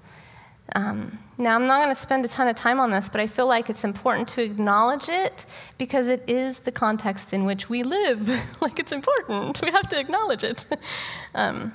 [0.75, 3.29] Um, now, I'm not going to spend a ton of time on this, but I
[3.29, 5.47] feel like it's important to acknowledge it
[5.79, 8.29] because it is the context in which we live.
[8.61, 9.61] like, it's important.
[9.63, 10.65] We have to acknowledge it.
[11.37, 11.73] um,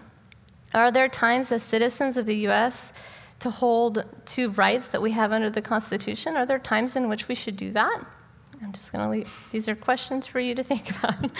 [0.73, 2.93] are there times as citizens of the U.S.
[3.39, 6.35] to hold to rights that we have under the Constitution?
[6.35, 8.05] Are there times in which we should do that?
[8.61, 9.33] I'm just going to leave.
[9.51, 11.31] These are questions for you to think about.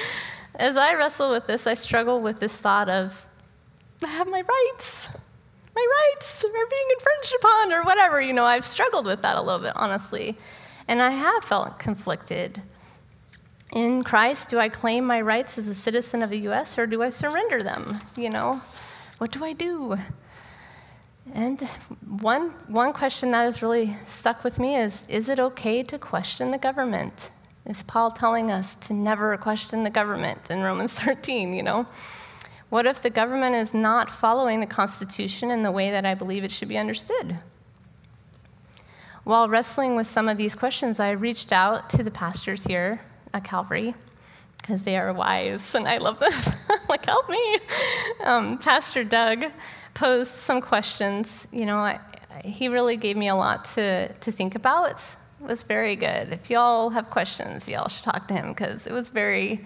[0.56, 3.28] As I wrestle with this, I struggle with this thought of
[4.02, 5.10] I have my rights
[5.76, 8.22] my rights are being infringed upon or whatever.
[8.22, 10.38] You know, I've struggled with that a little bit, honestly.
[10.88, 12.62] And I have felt conflicted.
[13.72, 17.02] In Christ, do I claim my rights as a citizen of the US or do
[17.02, 18.02] I surrender them?
[18.16, 18.62] You know,
[19.18, 19.98] what do I do?
[21.34, 21.62] And
[22.22, 26.52] one, one question that has really stuck with me is Is it okay to question
[26.52, 27.32] the government?
[27.66, 31.88] Is Paul telling us to never question the government in Romans 13, you know?
[32.74, 36.44] What if the government is not following the Constitution in the way that I believe
[36.44, 37.38] it should be understood?
[39.24, 43.00] While wrestling with some of these questions, I reached out to the pastors here
[43.32, 43.94] at Calvary
[44.58, 46.32] because they are wise and I love them.
[46.90, 47.60] like, help me.
[48.24, 49.46] Um, Pastor Doug
[49.94, 51.46] posed some questions.
[51.52, 52.00] You know, I,
[52.44, 54.98] he really gave me a lot to, to think about.
[55.44, 56.34] It was very good.
[56.34, 59.64] If y'all have questions, y'all should talk to him because it was very.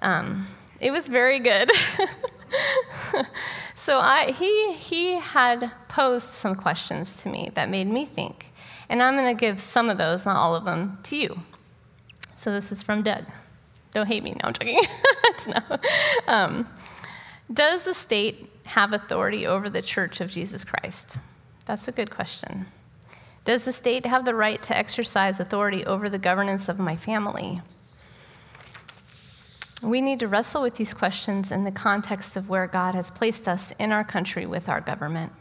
[0.00, 0.46] Um,
[0.80, 1.70] it was very good.
[3.74, 8.46] so I, he, he had posed some questions to me that made me think.
[8.88, 11.40] And I'm going to give some of those, not all of them, to you.
[12.34, 13.24] So this is from Doug.
[13.92, 14.30] Don't hate me.
[14.30, 14.80] No, I'm joking.
[15.48, 15.78] no.
[16.26, 16.68] Um,
[17.52, 21.18] does the state have authority over the church of Jesus Christ?
[21.66, 22.66] That's a good question.
[23.44, 27.62] Does the state have the right to exercise authority over the governance of my family?
[29.82, 33.48] We need to wrestle with these questions in the context of where God has placed
[33.48, 35.32] us in our country with our government.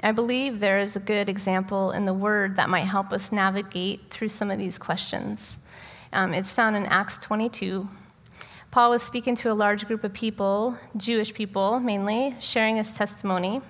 [0.00, 4.10] I believe there is a good example in the Word that might help us navigate
[4.10, 5.58] through some of these questions.
[6.12, 7.88] Um, it's found in Acts 22.
[8.70, 13.60] Paul was speaking to a large group of people, Jewish people mainly, sharing his testimony.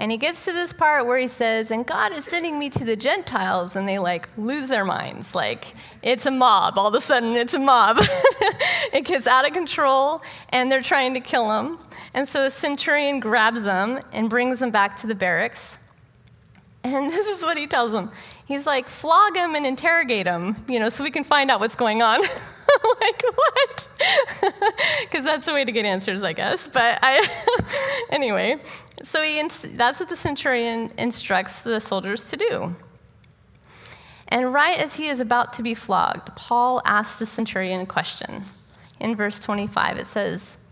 [0.00, 2.84] And he gets to this part where he says, And God is sending me to
[2.84, 3.74] the Gentiles.
[3.74, 5.34] And they like lose their minds.
[5.34, 6.78] Like, it's a mob.
[6.78, 7.98] All of a sudden, it's a mob.
[8.92, 11.78] it gets out of control, and they're trying to kill him.
[12.14, 15.84] And so the centurion grabs him and brings him back to the barracks.
[16.84, 18.10] And this is what he tells them.
[18.46, 21.74] He's like, flog him and interrogate him, you know, so we can find out what's
[21.74, 22.20] going on.
[23.00, 23.88] like, what?
[25.02, 26.66] Because that's the way to get answers, I guess.
[26.68, 27.28] But I,
[28.10, 28.58] anyway,
[29.02, 29.42] so he
[29.74, 32.76] that's what the centurion instructs the soldiers to do.
[34.28, 38.44] And right as he is about to be flogged, Paul asks the centurion a question.
[39.00, 40.66] In verse 25, it says,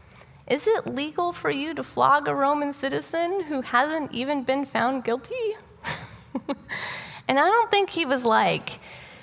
[0.47, 5.05] Is it legal for you to flog a Roman citizen who hasn't even been found
[5.05, 5.55] guilty?
[7.29, 8.79] and I don't think he was like,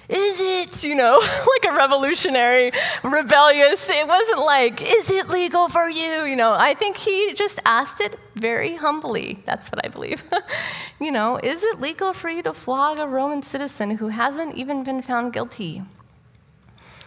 [0.09, 2.71] is it, you know, like a revolutionary,
[3.03, 3.89] rebellious?
[3.89, 6.25] It wasn't like, is it legal for you?
[6.25, 9.41] You know, I think he just asked it very humbly.
[9.45, 10.23] That's what I believe.
[10.99, 14.83] you know, is it legal for you to flog a Roman citizen who hasn't even
[14.83, 15.81] been found guilty?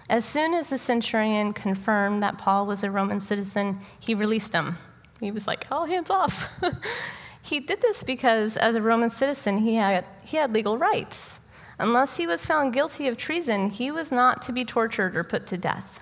[0.09, 4.79] As soon as the centurion confirmed that Paul was a Roman citizen, he released him.
[5.19, 6.49] He was like, all hands off.
[7.43, 11.46] he did this because, as a Roman citizen, he had, he had legal rights.
[11.79, 15.47] Unless he was found guilty of treason, he was not to be tortured or put
[15.49, 16.01] to death.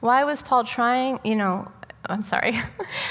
[0.00, 1.70] Why was Paul trying, you know,
[2.06, 2.58] I'm sorry,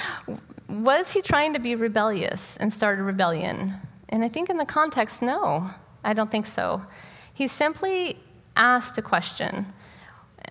[0.67, 3.75] was he trying to be rebellious and start a rebellion?
[4.09, 5.69] And I think in the context, no,
[6.03, 6.85] I don't think so.
[7.33, 8.17] He simply
[8.55, 9.67] asked a question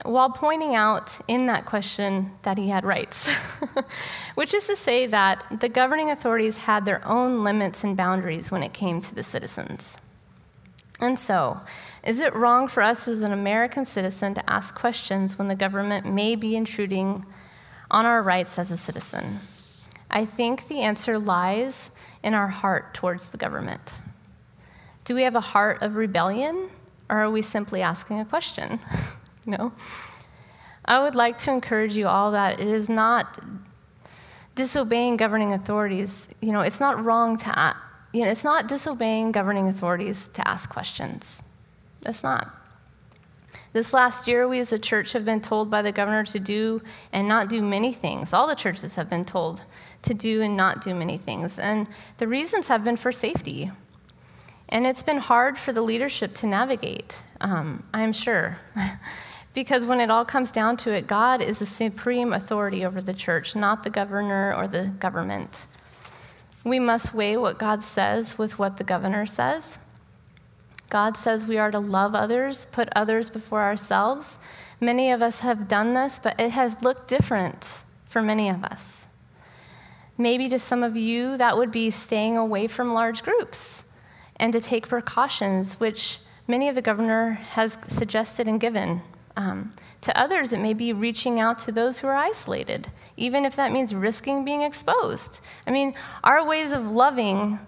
[0.04, 3.28] while pointing out in that question that he had rights,
[4.34, 8.62] which is to say that the governing authorities had their own limits and boundaries when
[8.62, 10.00] it came to the citizens.
[11.00, 11.60] And so,
[12.04, 16.06] is it wrong for us as an American citizen to ask questions when the government
[16.06, 17.24] may be intruding
[17.90, 19.40] on our rights as a citizen?
[20.10, 21.92] I think the answer lies
[22.22, 23.92] in our heart towards the government.
[25.04, 26.68] Do we have a heart of rebellion,
[27.08, 28.78] or are we simply asking a question?
[29.46, 29.72] no.
[30.84, 33.38] I would like to encourage you all that it is not
[34.54, 36.28] disobeying governing authorities.
[36.40, 37.58] You know, it's not wrong to
[38.12, 41.42] you know, it's not disobeying governing authorities to ask questions.
[42.02, 42.54] That's not.
[43.72, 46.82] This last year, we as a church have been told by the governor to do
[47.12, 48.32] and not do many things.
[48.32, 49.62] All the churches have been told
[50.02, 51.58] to do and not do many things.
[51.58, 51.86] And
[52.18, 53.70] the reasons have been for safety.
[54.68, 58.58] And it's been hard for the leadership to navigate, um, I'm sure.
[59.54, 63.14] because when it all comes down to it, God is the supreme authority over the
[63.14, 65.66] church, not the governor or the government.
[66.64, 69.78] We must weigh what God says with what the governor says.
[70.90, 74.38] God says we are to love others, put others before ourselves.
[74.80, 79.14] Many of us have done this, but it has looked different for many of us.
[80.18, 83.92] Maybe to some of you, that would be staying away from large groups
[84.36, 89.00] and to take precautions, which many of the governor has suggested and given.
[89.36, 89.72] Um,
[90.02, 93.72] to others, it may be reaching out to those who are isolated, even if that
[93.72, 95.40] means risking being exposed.
[95.66, 97.58] I mean, our ways of loving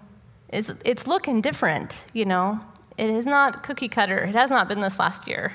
[0.51, 2.59] is it's looking different, you know.
[2.97, 4.19] It is not cookie cutter.
[4.19, 5.51] It has not been this last year.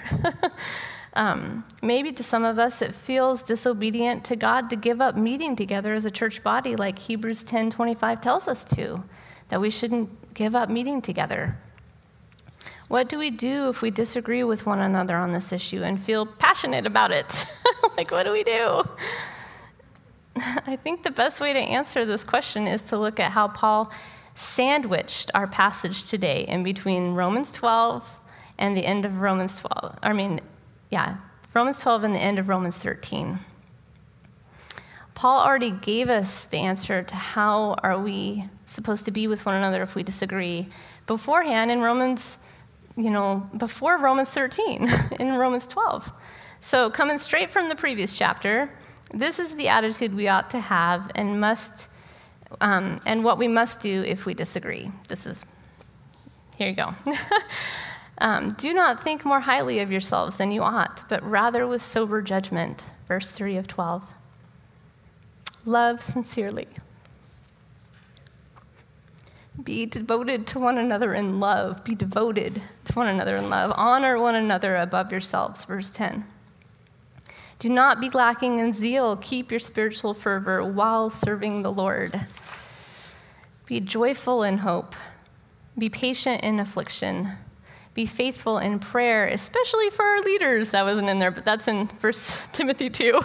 [1.15, 5.55] um, maybe to some of us, it feels disobedient to God to give up meeting
[5.55, 9.05] together as a church body, like Hebrews 10:25 tells us to,
[9.51, 11.59] that we shouldn't give up meeting together.
[12.89, 16.25] What do we do if we disagree with one another on this issue and feel
[16.25, 17.47] passionate about it?
[17.99, 18.83] like, what do we do?
[20.37, 23.93] I think the best way to answer this question is to look at how Paul
[24.35, 28.19] sandwiched our passage today in between Romans 12
[28.57, 29.99] and the end of Romans 12.
[30.03, 30.41] I mean,
[30.91, 31.17] yeah,
[31.53, 33.39] Romans 12 and the end of Romans 13.
[35.15, 39.57] Paul already gave us the answer to how are we supposed to be with one
[39.57, 40.69] another if we disagree
[41.07, 42.48] beforehand in Romans
[42.99, 44.91] you know, before Romans 13,
[45.21, 46.13] in Romans 12.
[46.61, 48.71] So, coming straight from the previous chapter,
[49.13, 51.89] this is the attitude we ought to have and must,
[52.61, 54.91] um, and what we must do if we disagree.
[55.07, 55.47] This is,
[56.57, 56.93] here you go.
[58.19, 62.21] um, do not think more highly of yourselves than you ought, but rather with sober
[62.21, 62.85] judgment.
[63.07, 64.05] Verse 3 of 12.
[65.65, 66.67] Love sincerely.
[69.63, 71.83] Be devoted to one another in love.
[71.85, 73.73] Be devoted to one another in love.
[73.75, 75.65] Honor one another above yourselves.
[75.65, 76.25] Verse 10.
[77.59, 79.17] Do not be lacking in zeal.
[79.17, 82.27] Keep your spiritual fervor while serving the Lord.
[83.67, 84.95] Be joyful in hope.
[85.77, 87.31] Be patient in affliction.
[87.95, 90.71] Be faithful in prayer, especially for our leaders.
[90.71, 92.13] That wasn't in there, but that's in 1
[92.53, 93.21] Timothy 2.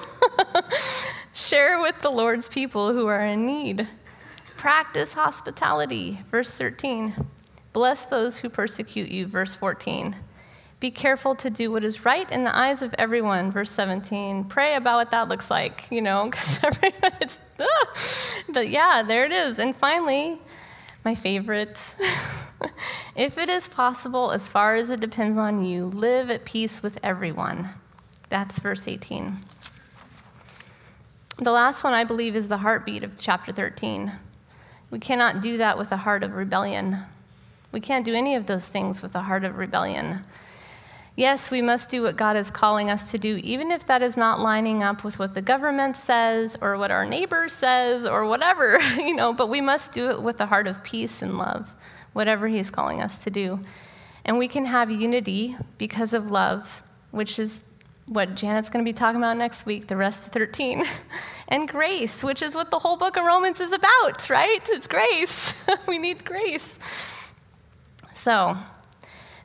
[1.34, 3.88] Share with the Lord's people who are in need.
[4.64, 6.20] Practice hospitality.
[6.32, 7.14] Verse 13.
[7.74, 9.28] Bless those who persecute you.
[9.28, 10.16] Verse 14.
[10.80, 13.52] Be careful to do what is right in the eyes of everyone.
[13.52, 14.46] Verse 17.
[14.46, 18.44] Pray about what that looks like, you know, because it's, ah.
[18.54, 19.60] but yeah, there it is.
[19.60, 20.40] And finally,
[21.04, 21.78] my favorite.
[23.18, 26.98] if it is possible, as far as it depends on you, live at peace with
[27.04, 27.68] everyone.
[28.30, 29.40] That's verse 18.
[31.40, 34.14] The last one, I believe, is the heartbeat of chapter 13.
[34.94, 36.98] We cannot do that with a heart of rebellion.
[37.72, 40.22] We can't do any of those things with a heart of rebellion.
[41.16, 44.16] Yes, we must do what God is calling us to do, even if that is
[44.16, 48.78] not lining up with what the government says or what our neighbor says or whatever,
[48.98, 51.74] you know, but we must do it with a heart of peace and love,
[52.14, 53.62] whatever He's calling us to do.
[54.24, 57.72] And we can have unity because of love, which is
[58.14, 60.84] what Janet's going to be talking about next week, the rest of 13.
[61.48, 64.62] and grace, which is what the whole book of Romans is about, right?
[64.70, 65.54] It's grace.
[65.88, 66.78] we need grace.
[68.14, 68.56] So,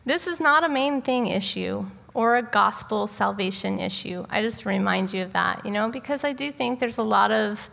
[0.05, 4.27] this is not a main thing issue or a gospel salvation issue.
[4.29, 7.31] I just remind you of that, you know, because I do think there's a lot
[7.31, 7.71] of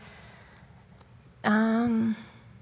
[1.44, 2.16] um,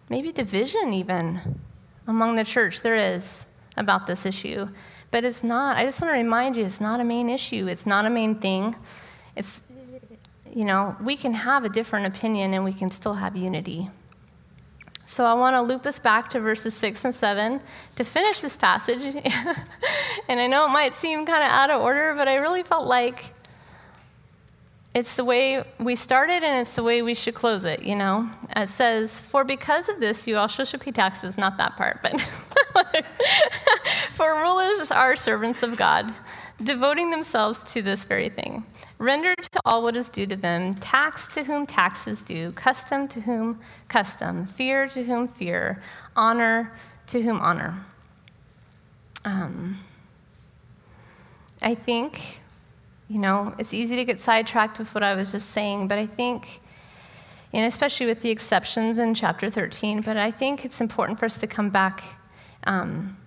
[0.10, 1.60] maybe division even
[2.08, 2.82] among the church.
[2.82, 4.68] There is about this issue.
[5.14, 7.68] But it's not, I just want to remind you, it's not a main issue.
[7.68, 8.76] It's not a main thing.
[9.36, 9.62] It's,
[10.52, 13.92] you know, we can have a different opinion and we can still have unity.
[15.06, 17.62] So I want to loop us back to verses 6 and 7
[17.96, 19.04] to finish this passage.
[20.28, 22.88] and I know it might seem kind of out of order, but I really felt
[22.88, 23.36] like
[24.94, 28.30] it's the way we started and it's the way we should close it, you know?
[28.56, 32.14] It says, For because of this, you also should pay taxes, not that part, but
[34.12, 36.14] for rulers are servants of God,
[36.64, 38.66] devoting themselves to this very thing.
[39.00, 43.08] Render to all what is due to them, tax to whom tax is due, custom
[43.10, 45.82] to whom custom, fear to whom fear,
[46.16, 46.72] honor
[47.08, 47.84] to whom honor.
[49.26, 49.80] Um,
[51.62, 52.42] I think,
[53.08, 56.06] you know, it's easy to get sidetracked with what I was just saying, but I
[56.06, 56.62] think,
[57.54, 61.38] and especially with the exceptions in chapter 13, but I think it's important for us
[61.40, 62.04] to come back
[62.66, 63.18] um,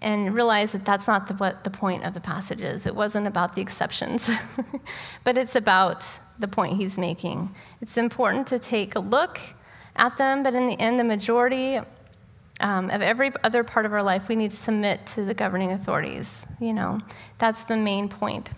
[0.00, 2.86] and realize that that's not the, what the point of the passage is.
[2.86, 4.30] It wasn't about the exceptions,
[5.24, 6.04] but it's about
[6.38, 7.54] the point he's making.
[7.80, 9.38] It's important to take a look
[9.94, 11.80] at them, but in the end, the majority
[12.60, 15.72] um, of every other part of our life, we need to submit to the governing
[15.72, 16.46] authorities.
[16.60, 17.00] You know,
[17.38, 18.50] that's the main point.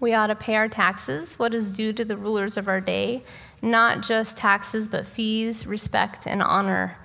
[0.00, 3.22] We ought to pay our taxes, what is due to the rulers of our day,
[3.60, 6.96] not just taxes, but fees, respect, and honor.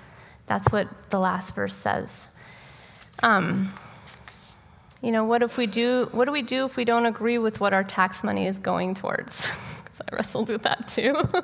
[0.48, 2.30] That's what the last verse says.
[3.22, 3.74] Um,
[5.02, 6.08] you know, what if we do?
[6.14, 8.96] What do we do if we don't agree with what our tax money is going
[8.96, 9.48] towards?
[9.86, 11.30] Because I wrestled with that too.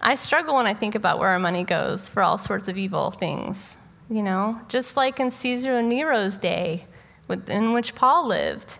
[0.00, 3.10] I struggle when I think about where our money goes for all sorts of evil
[3.10, 3.76] things.
[4.08, 6.86] You know, just like in Caesar and Nero's day,
[7.48, 8.78] in which Paul lived.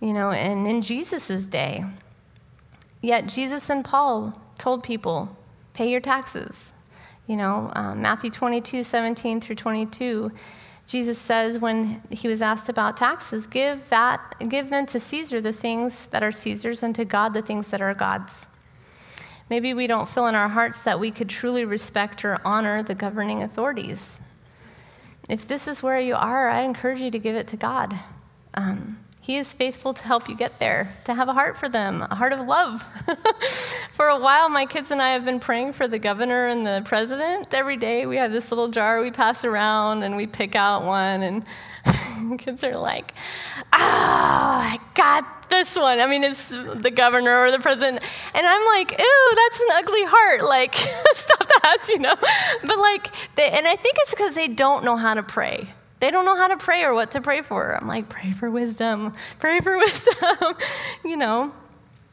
[0.00, 1.84] You know, and in Jesus' day.
[3.00, 5.36] Yet Jesus and Paul told people,
[5.74, 6.74] pay your taxes.
[7.26, 10.32] You know, um, Matthew 22, 17 through 22,
[10.86, 15.52] Jesus says when he was asked about taxes, give that, give then to Caesar the
[15.52, 18.48] things that are Caesar's and to God the things that are God's.
[19.48, 22.94] Maybe we don't feel in our hearts that we could truly respect or honor the
[22.94, 24.28] governing authorities.
[25.28, 27.98] If this is where you are, I encourage you to give it to God.
[28.54, 32.02] Um, he is faithful to help you get there, to have a heart for them,
[32.02, 32.82] a heart of love.
[33.90, 36.82] for a while, my kids and I have been praying for the governor and the
[36.84, 37.54] president.
[37.54, 41.22] Every day, we have this little jar we pass around and we pick out one,
[41.22, 43.14] and kids are like,
[43.72, 46.02] oh, I got this one.
[46.02, 48.04] I mean, it's the governor or the president.
[48.34, 50.44] And I'm like, ew, that's an ugly heart.
[50.44, 50.74] Like,
[51.14, 52.16] stop that, you know?
[52.60, 55.72] But like, they, and I think it's because they don't know how to pray.
[56.00, 57.76] They don't know how to pray or what to pray for.
[57.80, 60.54] I'm like, pray for wisdom, pray for wisdom.
[61.04, 61.54] you know,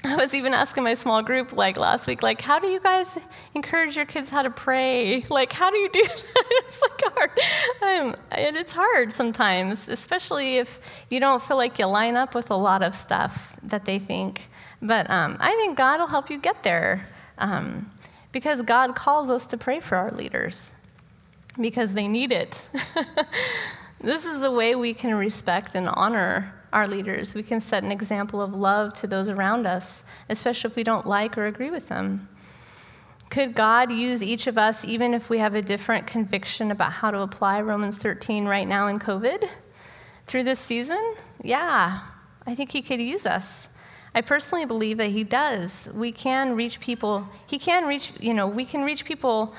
[0.04, 3.20] I was even asking my small group like last week, like, how do you guys
[3.54, 5.24] encourage your kids how to pray?
[5.30, 6.46] Like, how do you do that?
[6.50, 7.32] it's like hard.
[7.82, 12.50] Um, and it's hard sometimes, especially if you don't feel like you line up with
[12.50, 14.50] a lot of stuff that they think.
[14.82, 17.08] But um, I think God will help you get there
[17.38, 17.92] um,
[18.32, 20.81] because God calls us to pray for our leaders
[21.60, 22.68] because they need it.
[24.02, 27.34] this is the way we can respect and honor our leaders.
[27.34, 31.06] We can set an example of love to those around us, especially if we don't
[31.06, 32.30] like or agree with them.
[33.30, 37.12] Could God use each of us, even if we have a different conviction about how
[37.12, 39.48] to apply Romans 13 right now in COVID
[40.26, 41.16] through this season?
[41.42, 42.02] Yeah,
[42.46, 43.70] I think He could use us.
[44.14, 45.90] I personally believe that He does.
[45.96, 49.56] We can reach people, He can reach, you know, we can reach people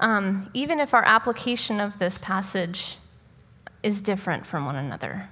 [0.00, 2.98] um, even if our application of this passage
[3.82, 5.28] is different from one another.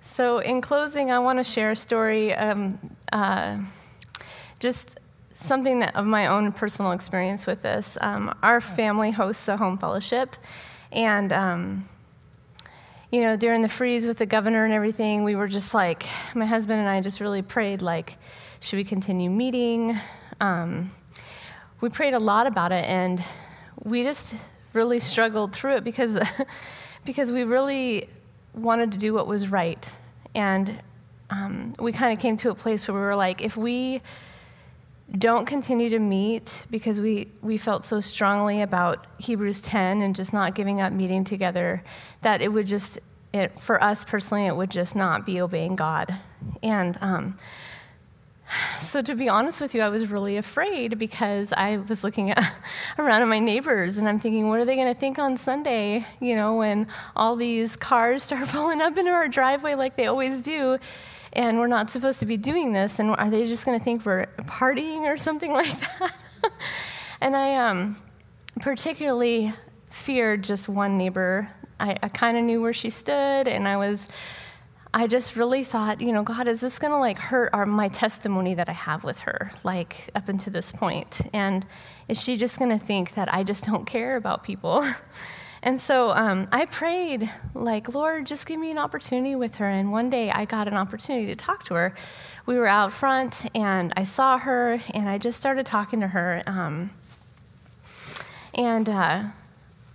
[0.00, 2.78] So, in closing, I want to share a story, um,
[3.12, 3.58] uh,
[4.58, 4.98] just
[5.32, 7.98] something that, of my own personal experience with this.
[8.00, 10.36] Um, our family hosts a home fellowship,
[10.92, 11.88] and um,
[13.10, 16.44] you know, during the freeze with the governor and everything, we were just like, my
[16.44, 18.16] husband and I just really prayed, like,
[18.60, 19.98] should we continue meeting?
[20.40, 20.90] Um,
[21.80, 23.22] we prayed a lot about it, and
[23.84, 24.34] we just
[24.72, 26.18] really struggled through it because,
[27.04, 28.08] because we really
[28.54, 29.92] wanted to do what was right.
[30.34, 30.80] And
[31.30, 34.02] um, we kind of came to a place where we were like, if we
[35.12, 40.34] don't continue to meet because we, we felt so strongly about Hebrews 10 and just
[40.34, 41.82] not giving up meeting together
[42.20, 42.98] that it would just,
[43.32, 46.14] it, for us personally, it would just not be obeying God.
[46.62, 47.38] And um,
[48.80, 52.38] so, to be honest with you, I was really afraid because I was looking at,
[52.98, 56.06] around at my neighbors and I'm thinking, what are they going to think on Sunday,
[56.20, 60.42] you know, when all these cars start pulling up into our driveway like they always
[60.42, 60.78] do?
[61.32, 64.04] and we're not supposed to be doing this, and are they just going to think
[64.04, 66.12] we're partying or something like that?
[67.20, 67.96] and I um,
[68.60, 69.52] particularly
[69.90, 71.48] feared just one neighbor.
[71.80, 74.08] I, I kind of knew where she stood, and I was,
[74.98, 77.86] I just really thought, you know, God, is this going to like hurt our, my
[77.86, 81.20] testimony that I have with her, like up until this point?
[81.32, 81.64] And
[82.08, 84.84] is she just going to think that I just don't care about people?
[85.60, 89.68] And so um, I prayed, like, Lord, just give me an opportunity with her.
[89.68, 91.96] And one day I got an opportunity to talk to her.
[92.46, 96.44] We were out front and I saw her and I just started talking to her.
[96.46, 96.90] Um,
[98.54, 99.24] and uh,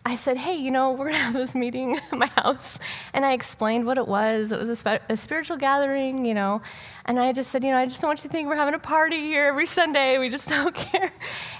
[0.06, 2.80] I said, Hey, you know, we're going to have this meeting at my house.
[3.14, 4.52] And I explained what it was.
[4.52, 6.62] It was a, a, spiritual gathering, you know.
[7.06, 8.74] And I just said, You know, I just don't want you to think we're having
[8.74, 10.18] a party here every Sunday.
[10.18, 11.12] We just don't care.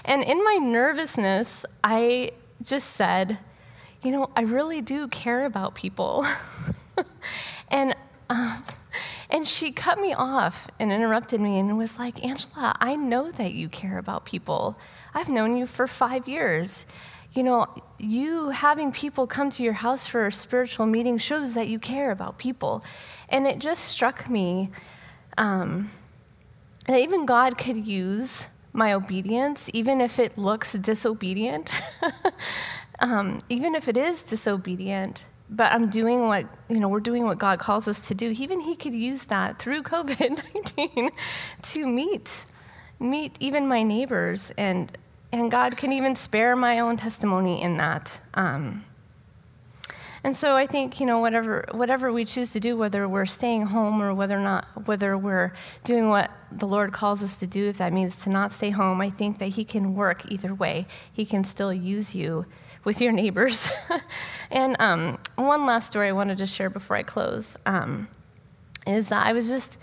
[0.04, 2.32] And in my nervousness, I
[2.62, 3.38] just said,
[4.02, 6.26] you know, I really do care about people.
[7.68, 7.94] and,
[8.28, 8.60] uh,
[9.30, 13.54] and she cut me off and interrupted me and was like, Angela, I know that
[13.54, 14.78] you care about people.
[15.14, 16.86] I've known you for five years.
[17.34, 17.66] You know,
[17.98, 22.10] you having people come to your house for a spiritual meeting shows that you care
[22.10, 22.84] about people.
[23.28, 24.70] And it just struck me
[25.36, 25.90] um,
[26.86, 31.80] that even God could use my obedience, even if it looks disobedient.
[33.00, 37.38] um, even if it is disobedient, but I'm doing what, you know, we're doing what
[37.38, 40.42] God calls us to do, even He could use that through COVID
[40.76, 41.10] 19
[41.62, 42.44] to meet,
[42.98, 44.52] meet even my neighbors.
[44.56, 44.96] And,
[45.34, 48.20] and God can even spare my own testimony in that.
[48.34, 48.84] Um,
[50.22, 53.66] and so I think, you know, whatever, whatever we choose to do, whether we're staying
[53.66, 57.68] home or whether or not, whether we're doing what the Lord calls us to do,
[57.68, 60.86] if that means to not stay home, I think that He can work either way.
[61.12, 62.46] He can still use you
[62.84, 63.70] with your neighbors.
[64.50, 68.08] and um, one last story I wanted to share before I close um,
[68.86, 69.78] is that I was just,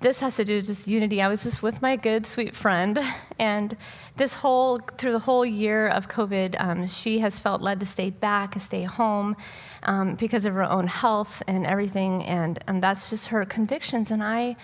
[0.00, 1.20] this has to do with just unity.
[1.20, 2.98] I was just with my good, sweet friend,
[3.38, 3.76] and
[4.16, 8.10] this whole, through the whole year of COVID, um, she has felt led to stay
[8.10, 9.36] back, stay home
[9.82, 14.10] um, because of her own health and everything, and, and that's just her convictions.
[14.10, 14.56] And I,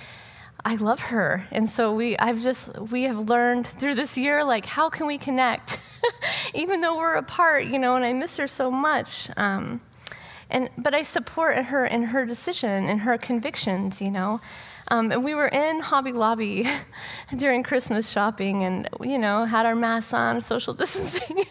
[0.64, 1.44] I love her.
[1.50, 5.18] And so we I've just we have learned through this year like how can we
[5.18, 5.78] connect
[6.54, 9.28] even though we're apart, you know, and I miss her so much.
[9.36, 9.80] Um,
[10.50, 14.38] and but I support her in her decision and her convictions, you know.
[14.88, 16.68] Um, and we were in Hobby Lobby
[17.36, 21.44] during Christmas shopping and, you know, had our masks on, social distancing.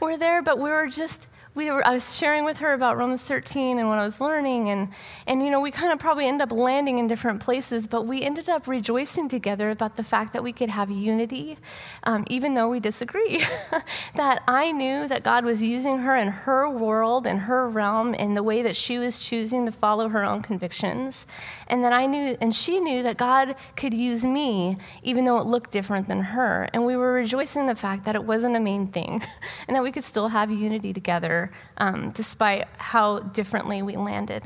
[0.00, 3.24] we're there, but we were just we were, I was sharing with her about Romans
[3.24, 4.88] 13 and what I was learning, and,
[5.26, 8.22] and you know, we kind of probably end up landing in different places, but we
[8.22, 11.58] ended up rejoicing together about the fact that we could have unity,
[12.04, 13.44] um, even though we disagree.
[14.14, 18.34] that I knew that God was using her in her world and her realm in
[18.34, 21.26] the way that she was choosing to follow her own convictions,
[21.66, 25.46] and that I knew, and she knew that God could use me, even though it
[25.46, 28.60] looked different than her, and we were rejoicing in the fact that it wasn't a
[28.60, 29.20] main thing,
[29.66, 31.39] and that we could still have unity together
[31.78, 34.44] um, despite how differently we landed.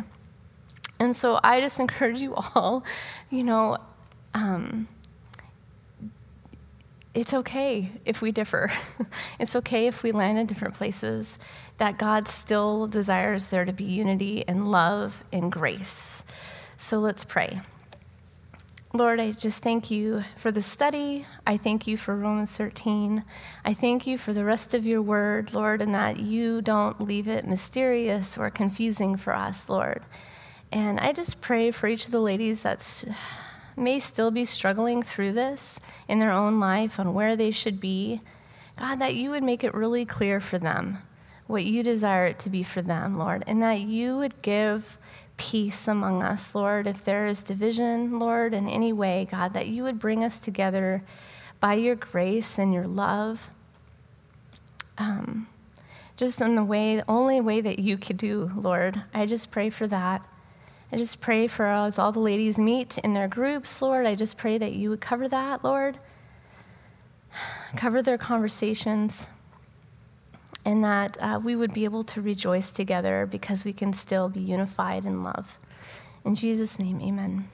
[1.00, 2.84] And so I just encourage you all,
[3.30, 3.78] you know,
[4.34, 4.88] um,
[7.14, 8.70] it's okay if we differ.
[9.38, 11.38] it's okay if we land in different places,
[11.78, 16.24] that God still desires there to be unity and love and grace.
[16.76, 17.60] So let's pray.
[18.96, 21.26] Lord, I just thank you for the study.
[21.44, 23.24] I thank you for Romans 13.
[23.64, 27.26] I thank you for the rest of your word, Lord, and that you don't leave
[27.26, 30.04] it mysterious or confusing for us, Lord.
[30.70, 33.04] And I just pray for each of the ladies that
[33.76, 38.20] may still be struggling through this in their own life on where they should be.
[38.78, 40.98] God, that you would make it really clear for them
[41.48, 44.98] what you desire it to be for them, Lord, and that you would give
[45.36, 46.86] peace among us, Lord.
[46.86, 51.02] If there is division, Lord, in any way, God, that you would bring us together
[51.60, 53.50] by your grace and your love.
[54.98, 55.48] Um,
[56.16, 59.02] just in the way, the only way that you could do, Lord.
[59.12, 60.22] I just pray for that.
[60.92, 64.06] I just pray for as all the ladies meet in their groups, Lord.
[64.06, 65.98] I just pray that you would cover that, Lord.
[67.76, 69.26] Cover their conversations
[70.64, 74.40] and that uh, we would be able to rejoice together because we can still be
[74.40, 75.58] unified in love.
[76.24, 77.48] In Jesus' name, amen.